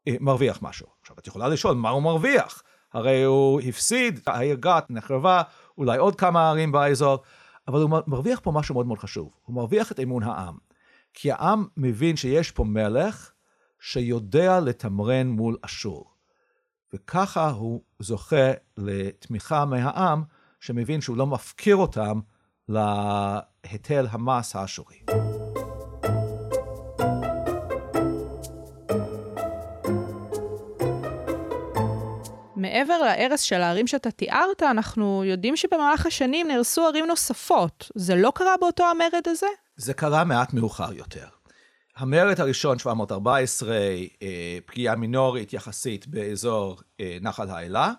אה, 0.08 0.16
מרוויח 0.20 0.60
משהו. 0.62 0.88
עכשיו, 1.02 1.16
את 1.20 1.28
יכולה 1.28 1.48
לשאול, 1.48 1.76
מה 1.76 1.90
הוא 1.90 2.04
מרוויח? 2.04 2.64
הרי 2.94 3.24
הוא 3.24 3.62
הפסיד, 3.62 4.20
העיר 4.28 4.56
גת 4.60 4.86
נחרבה, 4.90 5.42
אולי 5.78 5.98
עוד 5.98 6.16
כמה 6.16 6.50
ערים 6.50 6.72
באזור, 6.72 7.18
אבל 7.68 7.82
הוא 7.82 7.90
מרוויח 8.08 8.40
פה 8.44 8.52
משהו 8.52 8.76
מאוד 8.76 8.86
מאוד 8.86 9.00
חשוב. 9.00 9.30
הוא 9.46 9.56
מרוויח 9.56 9.92
את 9.92 10.00
אמון 10.00 10.24
העם. 10.24 10.58
כי 11.14 11.32
העם 11.32 11.68
מבין 11.78 12.16
שיש 12.16 12.52
פה 12.52 12.64
מלך 12.64 13.32
שיודע 13.80 14.60
לתמרן 14.60 15.28
מול 15.28 15.58
אשור. 15.62 16.15
וככה 16.96 17.50
הוא 17.50 17.82
זוכה 18.00 18.52
לתמיכה 18.78 19.66
מהעם, 19.66 20.24
שמבין 20.60 21.02
שהוא 21.02 21.18
לא 21.18 21.28
מפקיר 21.28 21.76
אותם 21.76 22.20
להיטל 22.70 24.08
המס 24.10 24.56
האשורי. 24.56 24.98
מעבר 32.56 32.98
להרס 32.98 33.42
של 33.42 33.62
הערים 33.62 33.88
שאתה 33.88 34.12
תיארת, 34.12 34.64
אנחנו 34.64 35.24
יודעים 35.26 35.56
שבמהלך 35.56 36.06
השנים 36.06 36.48
נהרסו 36.48 36.88
ערים 36.88 37.06
נוספות. 37.06 37.92
זה 37.96 38.16
לא 38.16 38.32
קרה 38.36 38.56
באותו 38.60 38.84
המרד 38.84 39.28
הזה? 39.28 39.48
זה 39.76 39.94
קרה 39.94 40.24
מעט 40.24 40.54
מאוחר 40.54 40.94
יותר. 40.94 41.35
המרד 41.96 42.40
הראשון, 42.40 42.80
714, 42.80 43.76
אה, 44.22 44.58
פגיעה 44.66 44.96
מינורית 44.96 45.54
יחסית 45.54 46.08
באזור 46.08 46.82
אה, 47.00 47.18
נחל 47.22 47.50
האלה, 47.50 47.92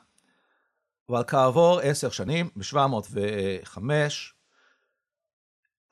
אבל 1.08 1.24
כעבור 1.26 1.80
עשר 1.80 2.10
שנים, 2.10 2.48
ב-705, 2.56 3.78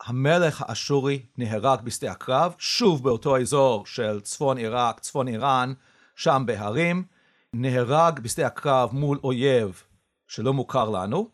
המלך 0.03 0.63
האשורי 0.67 1.27
נהרג 1.39 1.81
בשדה 1.81 2.13
הקרב, 2.13 2.55
שוב 2.59 3.05
באותו 3.05 3.39
אזור 3.39 3.87
של 3.87 4.21
צפון 4.21 4.59
עיראק, 4.59 5.01
צפון 5.01 5.29
איראן, 5.29 5.73
שם 6.17 6.43
בהרים, 6.47 7.05
נהרג 7.53 8.21
בשדה 8.21 8.47
הקרב 8.47 8.91
מול 8.93 9.21
אויב 9.25 9.83
שלא 10.29 10.53
מוכר 10.53 10.91
לנו, 10.91 11.31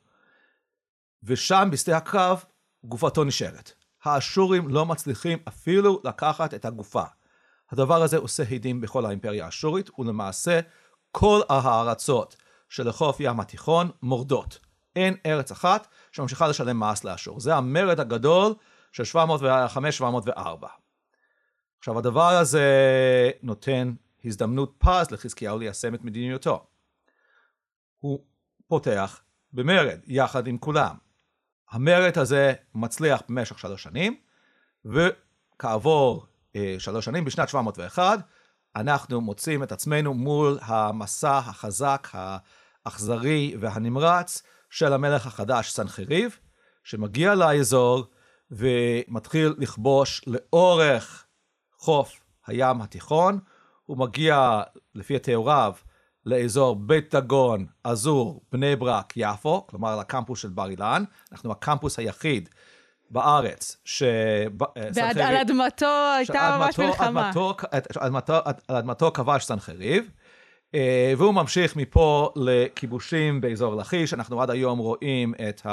ושם 1.22 1.68
בשדה 1.72 1.96
הקרב 1.96 2.44
גופתו 2.84 3.24
נשארת. 3.24 3.79
האשורים 4.04 4.68
לא 4.68 4.86
מצליחים 4.86 5.38
אפילו 5.48 6.00
לקחת 6.04 6.54
את 6.54 6.64
הגופה. 6.64 7.02
הדבר 7.70 8.02
הזה 8.02 8.16
עושה 8.16 8.42
הדים 8.50 8.80
בכל 8.80 9.06
האימפריה 9.06 9.44
האשורית, 9.44 9.98
ולמעשה 9.98 10.60
כל 11.12 11.40
הארצות 11.48 12.36
שלחוף 12.68 13.16
ים 13.20 13.40
התיכון 13.40 13.90
מורדות. 14.02 14.58
אין 14.96 15.16
ארץ 15.26 15.50
אחת 15.50 15.86
שממשיכה 16.12 16.48
לשלם 16.48 16.80
מס 16.80 17.04
לאשור. 17.04 17.40
זה 17.40 17.54
המרד 17.56 18.00
הגדול 18.00 18.54
של 18.92 19.02
705-704. 20.32 20.38
עכשיו 21.78 21.98
הדבר 21.98 22.28
הזה 22.28 22.70
נותן 23.42 23.94
הזדמנות 24.24 24.74
פז 24.78 25.10
לחזקיהו 25.10 25.58
ליישם 25.58 25.94
את 25.94 26.04
מדיניותו. 26.04 26.66
הוא 27.98 28.24
פותח 28.68 29.22
במרד 29.52 30.00
יחד 30.06 30.46
עם 30.46 30.58
כולם. 30.58 31.09
המרד 31.70 32.18
הזה 32.18 32.52
מצליח 32.74 33.22
במשך 33.28 33.58
שלוש 33.58 33.82
שנים, 33.82 34.16
וכעבור 34.84 36.26
אה, 36.56 36.76
שלוש 36.78 37.04
שנים, 37.04 37.24
בשנת 37.24 37.48
701, 37.48 38.18
אנחנו 38.76 39.20
מוצאים 39.20 39.62
את 39.62 39.72
עצמנו 39.72 40.14
מול 40.14 40.58
המסע 40.62 41.38
החזק, 41.38 42.08
האכזרי 42.12 43.56
והנמרץ 43.60 44.42
של 44.70 44.92
המלך 44.92 45.26
החדש 45.26 45.70
סנחריב, 45.70 46.38
שמגיע 46.84 47.34
לאזור 47.34 48.06
ומתחיל 48.50 49.54
לכבוש 49.58 50.24
לאורך 50.26 51.24
חוף 51.78 52.20
הים 52.46 52.80
התיכון, 52.80 53.38
הוא 53.84 53.98
מגיע, 53.98 54.62
לפי 54.94 55.18
תיאוריו, 55.18 55.72
לאזור 56.26 56.76
בית 56.76 57.14
דגון, 57.14 57.66
עזור, 57.84 58.40
בני 58.52 58.76
ברק, 58.76 59.12
יפו, 59.16 59.66
כלומר 59.66 59.96
לקמפוס 59.96 60.40
של 60.40 60.48
בר 60.48 60.70
אילן. 60.70 61.04
אנחנו 61.32 61.52
הקמפוס 61.52 61.98
היחיד 61.98 62.48
בארץ 63.10 63.76
ש... 63.84 64.02
ועל 64.94 65.36
אדמתו 65.36 66.12
הייתה 66.16 66.58
ממש 66.60 66.78
מלחמה. 66.78 67.30
על 68.68 68.78
אדמתו 68.78 69.10
כבש 69.14 69.44
סנחריב, 69.44 70.10
אה, 70.74 71.12
והוא 71.18 71.34
ממשיך 71.34 71.76
מפה 71.76 72.32
לכיבושים 72.36 73.40
באזור 73.40 73.74
לכיש. 73.76 74.14
אנחנו 74.14 74.42
עד 74.42 74.50
היום 74.50 74.78
רואים 74.78 75.34
את 75.48 75.66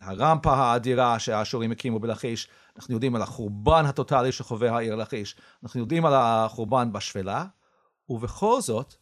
הרמפה 0.00 0.54
האדירה 0.54 1.18
שהאשורים 1.18 1.72
הקימו 1.72 1.98
בלכיש. 1.98 2.48
אנחנו 2.76 2.94
יודעים 2.94 3.16
על 3.16 3.22
החורבן 3.22 3.84
הטוטלי 3.86 4.32
שחווה 4.32 4.76
העיר 4.76 4.94
לכיש. 4.94 5.36
אנחנו 5.62 5.80
יודעים 5.80 6.06
על 6.06 6.12
החורבן 6.16 6.92
בשפלה, 6.92 7.44
ובכל 8.08 8.60
זאת, 8.60 8.94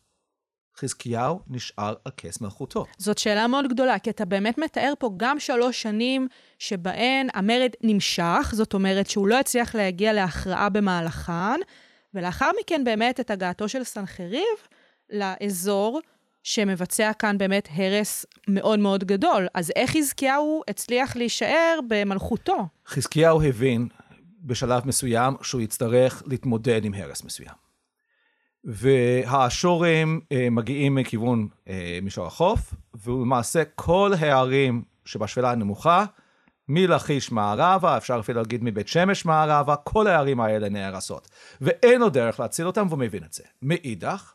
חזקיהו 0.79 1.41
נשאר 1.49 1.95
על 2.05 2.13
כס 2.17 2.41
מלכותו. 2.41 2.87
זאת 2.99 3.19
שאלה 3.19 3.47
מאוד 3.47 3.69
גדולה, 3.69 3.99
כי 3.99 4.11
אתה 4.11 4.25
באמת 4.25 4.59
מתאר 4.59 4.93
פה 4.99 5.11
גם 5.17 5.41
שלוש 5.41 5.83
שנים 5.83 6.29
שבהן 6.59 7.29
המרד 7.35 7.71
נמשך, 7.83 8.51
זאת 8.53 8.75
אומרת 8.75 9.11
שהוא 9.11 9.29
לא 9.29 9.41
הצליח 9.41 9.75
להגיע 9.75 10.13
להכרעה 10.13 10.69
במהלכן, 10.69 11.61
ולאחר 12.15 12.51
מכן 12.61 12.85
באמת 12.85 13.21
את 13.21 13.31
הגעתו 13.31 13.69
של 13.69 13.85
סנחריב 13.85 14.57
לאזור, 15.11 16.01
שמבצע 16.43 17.13
כאן 17.13 17.39
באמת 17.39 17.69
הרס 17.75 18.27
מאוד 18.49 18.79
מאוד 18.79 19.05
גדול. 19.05 19.47
אז 19.55 19.73
איך 19.77 19.91
חזקיהו 19.91 20.63
הצליח 20.69 21.17
להישאר 21.17 21.79
במלכותו? 21.89 22.67
חזקיהו 22.87 23.43
הבין 23.43 23.89
בשלב 24.45 24.87
מסוים 24.87 25.35
שהוא 25.43 25.61
יצטרך 25.61 26.23
להתמודד 26.27 26.85
עם 26.85 26.95
הרס 26.95 27.25
מסוים. 27.25 27.66
והאשורים 28.67 30.21
אה, 30.33 30.51
מגיעים 30.51 30.95
מכיוון 30.95 31.49
אה, 31.69 31.99
מישור 32.03 32.27
החוף, 32.27 32.75
ולמעשה 33.05 33.63
כל 33.75 34.13
הערים 34.19 34.85
שבשפלה 35.05 35.51
הנמוכה, 35.51 36.05
מלכיש 36.69 37.33
מערבה, 37.33 37.97
אפשר 37.97 38.17
אפילו 38.21 38.41
להגיד 38.41 38.65
מבית 38.65 38.89
שמש 38.89 39.25
מערבה, 39.25 39.77
כל 39.77 40.07
הערים 40.07 40.41
האלה 40.41 40.69
נהרסות. 40.69 41.29
ואין 41.61 42.01
לו 42.01 42.09
דרך 42.09 42.41
להציל 42.41 42.67
אותם, 42.67 42.87
והוא 42.89 42.99
מבין 42.99 43.25
את 43.25 43.33
זה. 43.33 43.45
מאידך, 43.63 44.35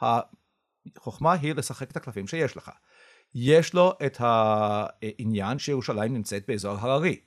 החוכמה 0.00 1.32
היא 1.32 1.54
לשחק 1.54 1.90
את 1.90 1.96
הקלפים 1.96 2.26
שיש 2.26 2.56
לך. 2.56 2.70
יש 3.34 3.74
לו 3.74 3.92
את 4.06 4.16
העניין 4.20 5.58
שירושלים 5.58 6.14
נמצאת 6.14 6.44
באזור 6.48 6.76
הררי. 6.80 7.20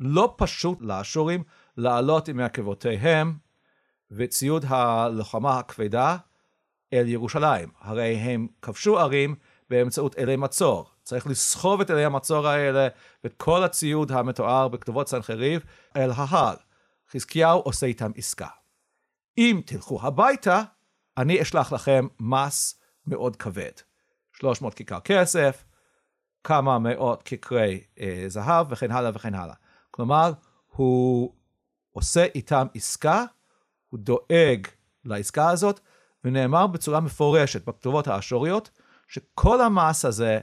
לא 0.00 0.34
פשוט 0.36 0.78
לאשורים 0.80 1.42
לעלות 1.76 2.28
עם 2.28 2.40
עקבותיהם 2.40 3.45
וציוד 4.10 4.64
הלוחמה 4.68 5.58
הכבדה 5.58 6.16
אל 6.92 7.08
ירושלים. 7.08 7.68
הרי 7.80 8.16
הם 8.16 8.46
כבשו 8.62 8.98
ערים 8.98 9.34
באמצעות 9.70 10.18
אלי 10.18 10.36
מצור. 10.36 10.90
צריך 11.02 11.26
לסחוב 11.26 11.80
את 11.80 11.90
אלי 11.90 12.04
המצור 12.04 12.46
האלה 12.46 12.88
ואת 13.24 13.34
כל 13.36 13.64
הציוד 13.64 14.12
המתואר 14.12 14.68
בכתובות 14.68 15.08
סנחריב 15.08 15.64
אל 15.96 16.10
ההר. 16.10 16.54
חזקיהו 17.10 17.60
עושה 17.60 17.86
איתם 17.86 18.10
עסקה. 18.16 18.48
אם 19.38 19.60
תלכו 19.66 19.98
הביתה, 20.02 20.62
אני 21.16 21.42
אשלח 21.42 21.72
לכם 21.72 22.06
מס 22.20 22.80
מאוד 23.06 23.36
כבד. 23.36 23.70
300 24.32 24.74
כיכר 24.74 25.00
כסף, 25.00 25.64
כמה 26.44 26.78
מאות 26.78 27.22
כיכרי 27.22 27.84
אה, 28.00 28.24
זהב 28.26 28.66
וכן 28.70 28.90
הלאה 28.90 29.10
וכן 29.14 29.34
הלאה. 29.34 29.54
כלומר, 29.90 30.32
הוא 30.66 31.32
עושה 31.92 32.26
איתם 32.34 32.66
עסקה 32.74 33.24
הוא 33.88 34.00
דואג 34.00 34.66
לעסקה 35.04 35.50
הזאת, 35.50 35.80
ונאמר 36.24 36.66
בצורה 36.66 37.00
מפורשת 37.00 37.68
בכתובות 37.68 38.08
האשוריות, 38.08 38.70
שכל 39.08 39.60
המס 39.60 40.04
הזה, 40.04 40.38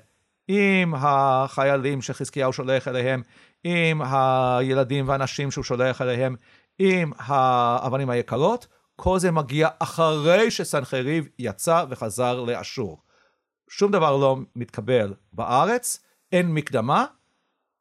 עם 0.48 0.94
החיילים 0.98 2.02
שחזקיהו 2.02 2.54
שולח 2.54 2.88
אליהם, 2.88 3.22
עם 3.64 4.02
הילדים 4.02 5.08
והנשים 5.08 5.52
שהוא 5.52 5.64
שולח 5.64 6.02
אליהם, 6.02 6.36
עם 6.80 7.12
האבנים 7.18 8.10
היקרות, 8.10 8.68
כל 8.96 9.20
זה 9.20 9.32
מגיע 9.32 9.70
אחרי 9.80 10.52
שסנחריב 10.52 11.28
יצא 11.40 11.86
וחזר 11.90 12.42
לאשור. 12.42 13.02
שום 13.70 13.92
דבר 13.92 14.18
לא 14.18 14.38
מתקבל 14.56 15.14
בארץ, 15.34 16.00
אין 16.32 16.54
מקדמה, 16.54 17.06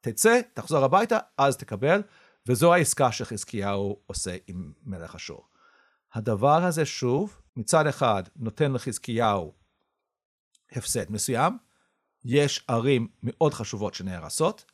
תצא, 0.01 0.41
תחזור 0.53 0.83
הביתה, 0.83 1.17
אז 1.37 1.57
תקבל, 1.57 2.01
וזו 2.47 2.73
העסקה 2.73 3.11
שחזקיהו 3.11 3.99
עושה 4.05 4.35
עם 4.47 4.71
מלך 4.85 5.15
אשור. 5.15 5.52
הדבר 6.13 6.63
הזה 6.63 6.85
שוב, 6.85 7.37
מצד 7.55 7.87
אחד 7.87 8.23
נותן 8.35 8.71
לחזקיהו 8.71 9.53
הפסד 10.71 11.11
מסוים, 11.11 11.57
יש 12.25 12.65
ערים 12.67 13.07
מאוד 13.23 13.53
חשובות 13.53 13.93
שנהרסות, 13.93 14.65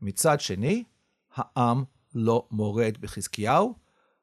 מצד 0.00 0.40
שני, 0.40 0.84
העם 1.34 1.84
לא 2.14 2.46
מורד 2.50 2.98
בחזקיהו, 3.00 3.74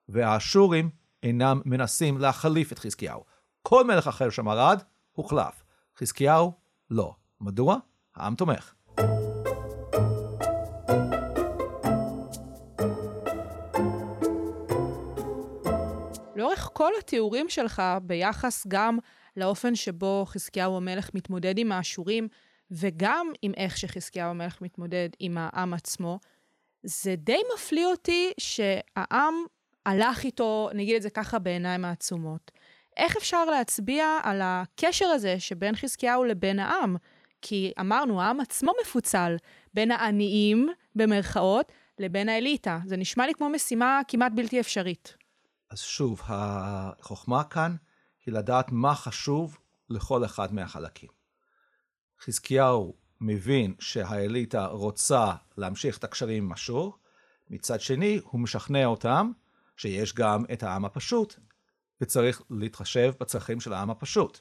והאשורים 0.09 0.89
אינם 1.23 1.61
מנסים 1.65 2.17
להחליף 2.17 2.71
את 2.71 2.79
חזקיהו. 2.79 3.23
כל 3.61 3.83
מלך 3.87 4.07
אחר 4.07 4.29
שמרד, 4.29 4.83
הוחלף. 5.11 5.63
חזקיהו, 5.97 6.53
לא. 6.89 7.15
מדוע? 7.41 7.77
העם 8.15 8.35
תומך. 8.35 8.73
כל 16.73 16.91
התיאורים 16.99 17.49
שלך 17.49 17.81
ביחס 18.01 18.67
גם 18.67 18.97
לאופן 19.37 19.75
שבו 19.75 20.25
חזקיהו 20.27 20.77
המלך 20.77 21.09
מתמודד 21.13 21.57
עם 21.57 21.71
האשורים, 21.71 22.27
וגם 22.71 23.27
עם 23.41 23.51
איך 23.57 23.77
שחזקיהו 23.77 24.29
המלך 24.29 24.61
מתמודד 24.61 25.09
עם 25.19 25.37
העם 25.39 25.73
עצמו, 25.73 26.19
זה 26.83 27.15
די 27.15 27.39
מפליא 27.55 27.85
אותי 27.85 28.31
שהעם 28.39 29.33
הלך 29.85 30.23
איתו, 30.23 30.69
נגיד 30.73 30.95
את 30.95 31.01
זה 31.01 31.09
ככה, 31.09 31.39
בעיניים 31.39 31.85
העצומות. 31.85 32.51
איך 32.97 33.17
אפשר 33.17 33.45
להצביע 33.45 34.19
על 34.23 34.41
הקשר 34.43 35.05
הזה 35.05 35.39
שבין 35.39 35.75
חזקיהו 35.75 36.23
לבין 36.23 36.59
העם? 36.59 36.95
כי 37.41 37.71
אמרנו, 37.79 38.21
העם 38.21 38.39
עצמו 38.39 38.71
מפוצל 38.81 39.35
בין 39.73 39.91
העניים, 39.91 40.69
במרכאות, 40.95 41.71
לבין 41.99 42.29
האליטה. 42.29 42.79
זה 42.85 42.97
נשמע 42.97 43.27
לי 43.27 43.33
כמו 43.33 43.49
משימה 43.49 44.01
כמעט 44.07 44.31
בלתי 44.35 44.59
אפשרית. 44.59 45.22
אז 45.73 45.79
שוב, 45.79 46.21
החוכמה 46.25 47.43
כאן 47.43 47.75
היא 48.25 48.33
לדעת 48.33 48.71
מה 48.71 48.95
חשוב 48.95 49.57
לכל 49.89 50.25
אחד 50.25 50.53
מהחלקים. 50.53 51.09
חזקיהו 52.19 52.95
מבין 53.21 53.75
שהאליטה 53.79 54.65
רוצה 54.65 55.33
להמשיך 55.57 55.97
את 55.97 56.03
הקשרים 56.03 56.43
עם 56.43 56.51
אשור, 56.51 56.97
מצד 57.49 57.81
שני 57.81 58.19
הוא 58.23 58.41
משכנע 58.41 58.85
אותם 58.85 59.31
שיש 59.77 60.13
גם 60.13 60.45
את 60.53 60.63
העם 60.63 60.85
הפשוט, 60.85 61.35
וצריך 62.01 62.41
להתחשב 62.49 63.13
בצרכים 63.19 63.59
של 63.59 63.73
העם 63.73 63.89
הפשוט. 63.89 64.39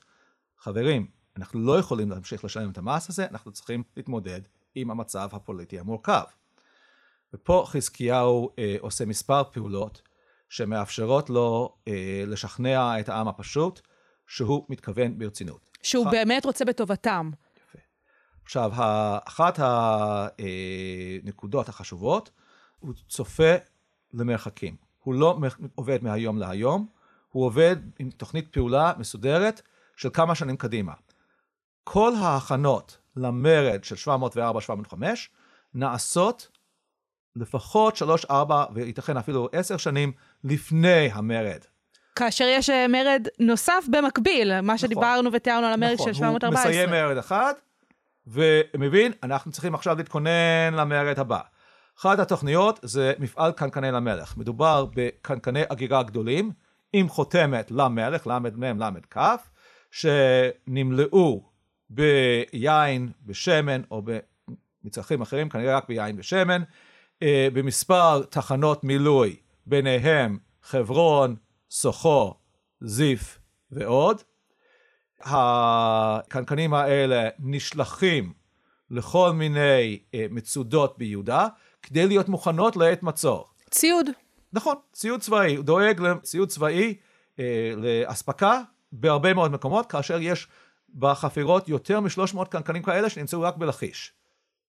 חברים, 0.58 1.06
אנחנו 1.36 1.60
לא 1.60 1.78
יכולים 1.78 2.10
להמשיך 2.10 2.44
לשלם 2.44 2.70
את 2.70 2.78
המס 2.78 3.08
הזה, 3.08 3.26
אנחנו 3.26 3.52
צריכים 3.52 3.82
להתמודד 3.96 4.40
עם 4.74 4.90
המצב 4.90 5.28
הפוליטי 5.32 5.78
המורכב. 5.78 6.24
ופה 7.34 7.64
חזקיהו 7.66 8.50
אה, 8.58 8.76
עושה 8.80 9.04
מספר 9.04 9.42
פעולות 9.52 10.02
שמאפשרות 10.52 11.30
לו 11.30 11.74
אה, 11.88 12.24
לשכנע 12.26 13.00
את 13.00 13.08
העם 13.08 13.28
הפשוט 13.28 13.80
שהוא 14.26 14.66
מתכוון 14.68 15.18
ברצינות. 15.18 15.70
שהוא 15.82 16.06
ח... 16.06 16.08
באמת 16.10 16.44
רוצה 16.44 16.64
בטובתם. 16.64 17.30
יפה. 17.56 17.78
עכשיו, 18.44 18.72
אחת 19.24 19.58
הנקודות 21.22 21.68
החשובות, 21.68 22.30
הוא 22.78 22.94
צופה 23.08 23.54
למרחקים. 24.12 24.76
הוא 25.02 25.14
לא 25.14 25.38
עובד 25.74 26.04
מהיום 26.04 26.38
להיום, 26.38 26.86
הוא 27.30 27.46
עובד 27.46 27.76
עם 27.98 28.10
תוכנית 28.10 28.52
פעולה 28.52 28.92
מסודרת 28.98 29.62
של 29.96 30.08
כמה 30.12 30.34
שנים 30.34 30.56
קדימה. 30.56 30.92
כל 31.84 32.12
ההכנות 32.14 32.98
למרד 33.16 33.84
של 33.84 34.10
704-705 34.10 34.94
נעשות 35.74 36.48
לפחות 37.36 37.96
שלוש, 37.96 38.24
ארבע, 38.24 38.64
וייתכן 38.74 39.16
אפילו 39.16 39.48
עשר 39.52 39.76
שנים 39.76 40.12
לפני 40.44 41.10
המרד. 41.12 41.60
כאשר 42.16 42.44
יש 42.44 42.70
אה, 42.70 42.88
מרד 42.88 43.28
נוסף 43.38 43.84
במקביל, 43.90 44.54
מה 44.54 44.60
נכון, 44.60 44.78
שדיברנו 44.78 45.32
ותיארנו 45.32 45.66
על 45.66 45.72
המרד 45.72 45.94
נכון, 45.94 46.06
של 46.06 46.12
714. 46.14 46.62
הוא 46.62 46.70
מסיים 46.70 46.90
מרד 46.90 47.16
אחד, 47.16 47.54
ומבין, 48.26 49.12
אנחנו 49.22 49.52
צריכים 49.52 49.74
עכשיו 49.74 49.96
להתכונן 49.96 50.74
למרד 50.74 51.18
הבא. 51.18 51.40
אחת 51.98 52.18
התוכניות 52.18 52.78
זה 52.82 53.12
מפעל 53.18 53.52
קנקני 53.52 53.90
למלך. 53.90 54.36
מדובר 54.36 54.86
בקנקני 54.94 55.62
אגירה 55.68 56.02
גדולים, 56.02 56.50
עם 56.92 57.08
חותמת 57.08 57.70
למלך, 57.70 58.26
ל"מ, 58.26 58.80
ל"כ, 58.82 59.18
שנמלאו 59.90 61.42
ביין, 61.90 63.08
בשמן, 63.26 63.82
או 63.90 64.02
במצרכים 64.84 65.22
אחרים, 65.22 65.48
כנראה 65.48 65.76
רק 65.76 65.88
ביין 65.88 66.16
ושמן, 66.18 66.62
אה, 67.22 67.48
במספר 67.52 68.22
תחנות 68.22 68.84
מילוי, 68.84 69.36
ביניהם 69.66 70.38
חברון, 70.62 71.36
סוחו, 71.70 72.34
זיף 72.80 73.38
ועוד. 73.70 74.22
הקנקנים 75.20 76.74
האלה 76.74 77.28
נשלחים 77.38 78.32
לכל 78.90 79.32
מיני 79.32 79.98
אה, 80.14 80.26
מצודות 80.30 80.98
ביהודה, 80.98 81.48
כדי 81.82 82.06
להיות 82.06 82.28
מוכנות 82.28 82.76
לעת 82.76 83.02
מצור. 83.02 83.48
ציוד. 83.70 84.06
נכון, 84.52 84.76
ציוד 84.92 85.20
צבאי. 85.20 85.56
הוא 85.56 85.64
דואג 85.64 86.00
לציוד 86.00 86.48
צבאי, 86.48 86.94
אה, 87.38 87.72
לאספקה 87.76 88.60
בהרבה 88.92 89.34
מאוד 89.34 89.52
מקומות, 89.52 89.90
כאשר 89.90 90.18
יש 90.20 90.48
בחפירות 90.98 91.68
יותר 91.68 92.00
מ-300 92.00 92.44
קנקנים 92.44 92.82
כאלה 92.82 93.10
שנמצאו 93.10 93.42
רק 93.42 93.56
בלכיש. 93.56 94.12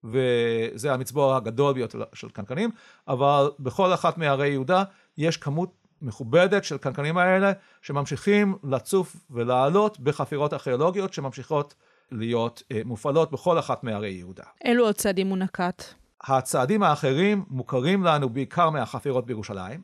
וזה 0.03 0.93
המצבור 0.93 1.35
הגדול 1.35 1.73
ביותר 1.73 2.03
של 2.13 2.29
קנקנים, 2.29 2.69
אבל 3.07 3.51
בכל 3.59 3.93
אחת 3.93 4.17
מערי 4.17 4.49
יהודה 4.49 4.83
יש 5.17 5.37
כמות 5.37 5.83
מכובדת 6.01 6.63
של 6.63 6.77
קנקנים 6.77 7.17
האלה 7.17 7.51
שממשיכים 7.81 8.57
לצוף 8.63 9.15
ולעלות 9.31 9.99
בחפירות 9.99 10.53
ארכיאולוגיות 10.53 11.13
שממשיכות 11.13 11.75
להיות 12.11 12.63
אה, 12.71 12.81
מופעלות 12.85 13.31
בכל 13.31 13.59
אחת 13.59 13.83
מערי 13.83 14.09
יהודה. 14.09 14.43
אילו 14.65 14.85
עוד 14.85 14.95
צעדים 14.95 15.27
הוא 15.27 15.37
נקט? 15.37 15.83
הצעדים 16.21 16.83
האחרים 16.83 17.45
מוכרים 17.49 18.03
לנו 18.03 18.29
בעיקר 18.29 18.69
מהחפירות 18.69 19.25
בירושלים. 19.25 19.81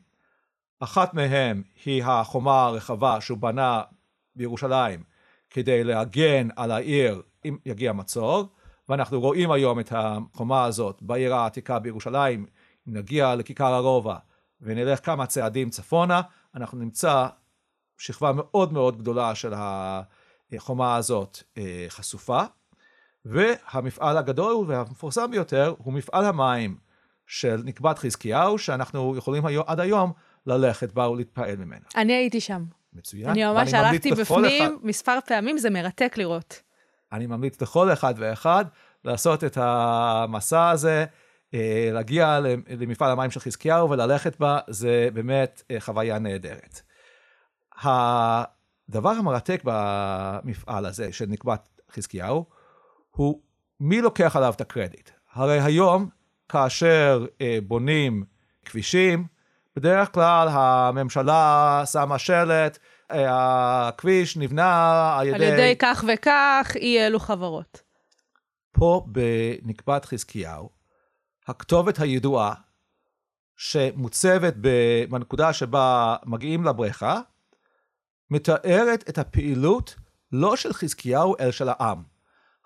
אחת 0.80 1.14
מהם 1.14 1.62
היא 1.84 2.04
החומה 2.04 2.64
הרחבה 2.64 3.20
שהוא 3.20 3.38
בנה 3.38 3.82
בירושלים 4.36 5.02
כדי 5.50 5.84
להגן 5.84 6.48
על 6.56 6.70
העיר 6.70 7.22
אם 7.44 7.56
יגיע 7.66 7.92
מצור, 7.92 8.48
ואנחנו 8.90 9.20
רואים 9.20 9.50
היום 9.50 9.80
את 9.80 9.92
החומה 9.96 10.64
הזאת 10.64 11.02
בעיר 11.02 11.34
העתיקה 11.34 11.78
בירושלים, 11.78 12.46
אם 12.88 12.96
נגיע 12.96 13.34
לכיכר 13.34 13.74
הרובע 13.74 14.16
ונלך 14.60 15.06
כמה 15.06 15.26
צעדים 15.26 15.70
צפונה, 15.70 16.20
אנחנו 16.54 16.78
נמצא 16.78 17.26
שכבה 17.98 18.32
מאוד 18.34 18.72
מאוד 18.72 18.98
גדולה 18.98 19.34
של 19.34 19.52
החומה 19.56 20.96
הזאת 20.96 21.42
אה, 21.58 21.86
חשופה, 21.88 22.42
והמפעל 23.24 24.16
הגדול 24.16 24.64
והמפורסם 24.68 25.30
ביותר 25.30 25.74
הוא 25.78 25.92
מפעל 25.92 26.24
המים 26.24 26.76
של 27.26 27.62
נקבת 27.64 27.98
חזקיהו, 27.98 28.58
שאנחנו 28.58 29.16
יכולים 29.16 29.46
היום, 29.46 29.64
עד 29.66 29.80
היום 29.80 30.12
ללכת 30.46 30.92
בה 30.92 31.08
ולהתפעל 31.08 31.56
ממנו. 31.56 31.84
אני 31.96 32.12
הייתי 32.12 32.40
שם. 32.40 32.64
מצוין. 32.92 33.28
אני 33.28 33.44
ממש 33.44 33.74
הלכתי 33.74 34.10
בפנים 34.10 34.62
אחד... 34.62 34.72
מספר 34.82 35.18
פעמים, 35.26 35.58
זה 35.58 35.70
מרתק 35.70 36.14
לראות. 36.16 36.69
אני 37.12 37.26
ממליץ 37.26 37.62
לכל 37.62 37.92
אחד 37.92 38.14
ואחד 38.16 38.64
לעשות 39.04 39.44
את 39.44 39.58
המסע 39.60 40.70
הזה, 40.70 41.04
אה, 41.54 41.90
להגיע 41.92 42.40
למפעל 42.68 43.10
המים 43.10 43.30
של 43.30 43.40
חזקיהו 43.40 43.90
וללכת 43.90 44.40
בה, 44.40 44.58
זה 44.68 45.08
באמת 45.14 45.62
אה, 45.70 45.80
חוויה 45.80 46.18
נהדרת. 46.18 46.80
הדבר 47.82 49.10
המרתק 49.10 49.62
במפעל 49.64 50.86
הזה 50.86 51.12
של 51.12 51.26
נקבת 51.28 51.68
חזקיהו, 51.92 52.44
הוא 53.10 53.40
מי 53.80 54.00
לוקח 54.00 54.36
עליו 54.36 54.52
את 54.56 54.60
הקרדיט. 54.60 55.10
הרי 55.32 55.60
היום, 55.60 56.08
כאשר 56.48 57.26
אה, 57.40 57.58
בונים 57.66 58.24
כבישים, 58.64 59.26
בדרך 59.76 60.14
כלל 60.14 60.48
הממשלה 60.50 61.82
שמה 61.86 62.18
שלט, 62.18 62.78
הכביש 63.10 64.36
נבנה 64.36 65.18
על 65.18 65.26
ידי... 65.26 65.36
על 65.36 65.42
ידי 65.42 65.74
כך 65.78 66.04
וכך, 66.08 66.72
אי 66.76 67.06
אלו 67.06 67.20
חברות. 67.20 67.82
פה 68.72 69.06
בנקבת 69.06 70.04
חזקיהו, 70.04 70.70
הכתובת 71.48 71.98
הידועה 71.98 72.54
שמוצבת 73.56 74.54
בנקודה 75.10 75.52
שבה 75.52 76.16
מגיעים 76.24 76.64
לבריכה, 76.64 77.20
מתארת 78.30 79.08
את 79.08 79.18
הפעילות 79.18 79.94
לא 80.32 80.56
של 80.56 80.72
חזקיהו, 80.72 81.34
אלא 81.40 81.52
של 81.52 81.68
העם. 81.68 82.02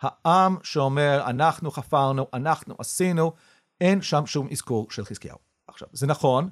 העם 0.01 0.57
שאומר, 0.63 1.23
אנחנו 1.27 1.71
חפרנו, 1.71 2.27
אנחנו 2.35 2.75
עשינו, 2.79 3.33
אין 3.81 4.03
שם 4.03 4.27
שום 4.27 4.49
אזכור 4.51 4.91
של 4.91 5.05
חזקיהו. 5.05 5.39
עכשיו, 5.67 5.89
זה 5.93 6.07
נכון 6.07 6.49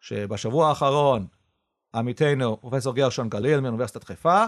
שבשבוע 0.00 0.68
האחרון 0.68 1.26
עמיתנו, 1.94 2.60
פרופסור 2.60 2.94
גרשון 2.94 3.28
גליל 3.28 3.60
מאוניברסיטת 3.60 4.04
חיפה, 4.04 4.44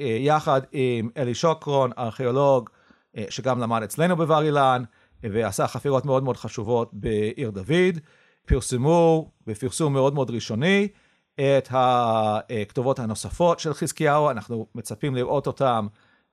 אה, 0.00 0.16
יחד 0.20 0.60
עם 0.72 1.08
אלי 1.16 1.34
שוקרון, 1.34 1.90
ארכיאולוג 1.98 2.70
אה, 3.16 3.24
שגם 3.30 3.58
למד 3.58 3.82
אצלנו 3.82 4.16
בבר 4.16 4.42
אילן, 4.42 4.82
ועשה 5.22 5.66
חפירות 5.66 6.04
מאוד 6.04 6.24
מאוד 6.24 6.36
חשובות 6.36 6.90
בעיר 6.92 7.50
דוד, 7.50 7.98
פרסמו 8.46 9.30
בפרסום 9.46 9.92
מאוד 9.92 10.14
מאוד 10.14 10.30
ראשוני 10.30 10.88
את 11.34 11.68
הכתובות 11.70 12.98
הנוספות 12.98 13.60
של 13.60 13.74
חזקיהו, 13.74 14.30
אנחנו 14.30 14.66
מצפים 14.74 15.14
לראות 15.14 15.46
אותם 15.46 15.86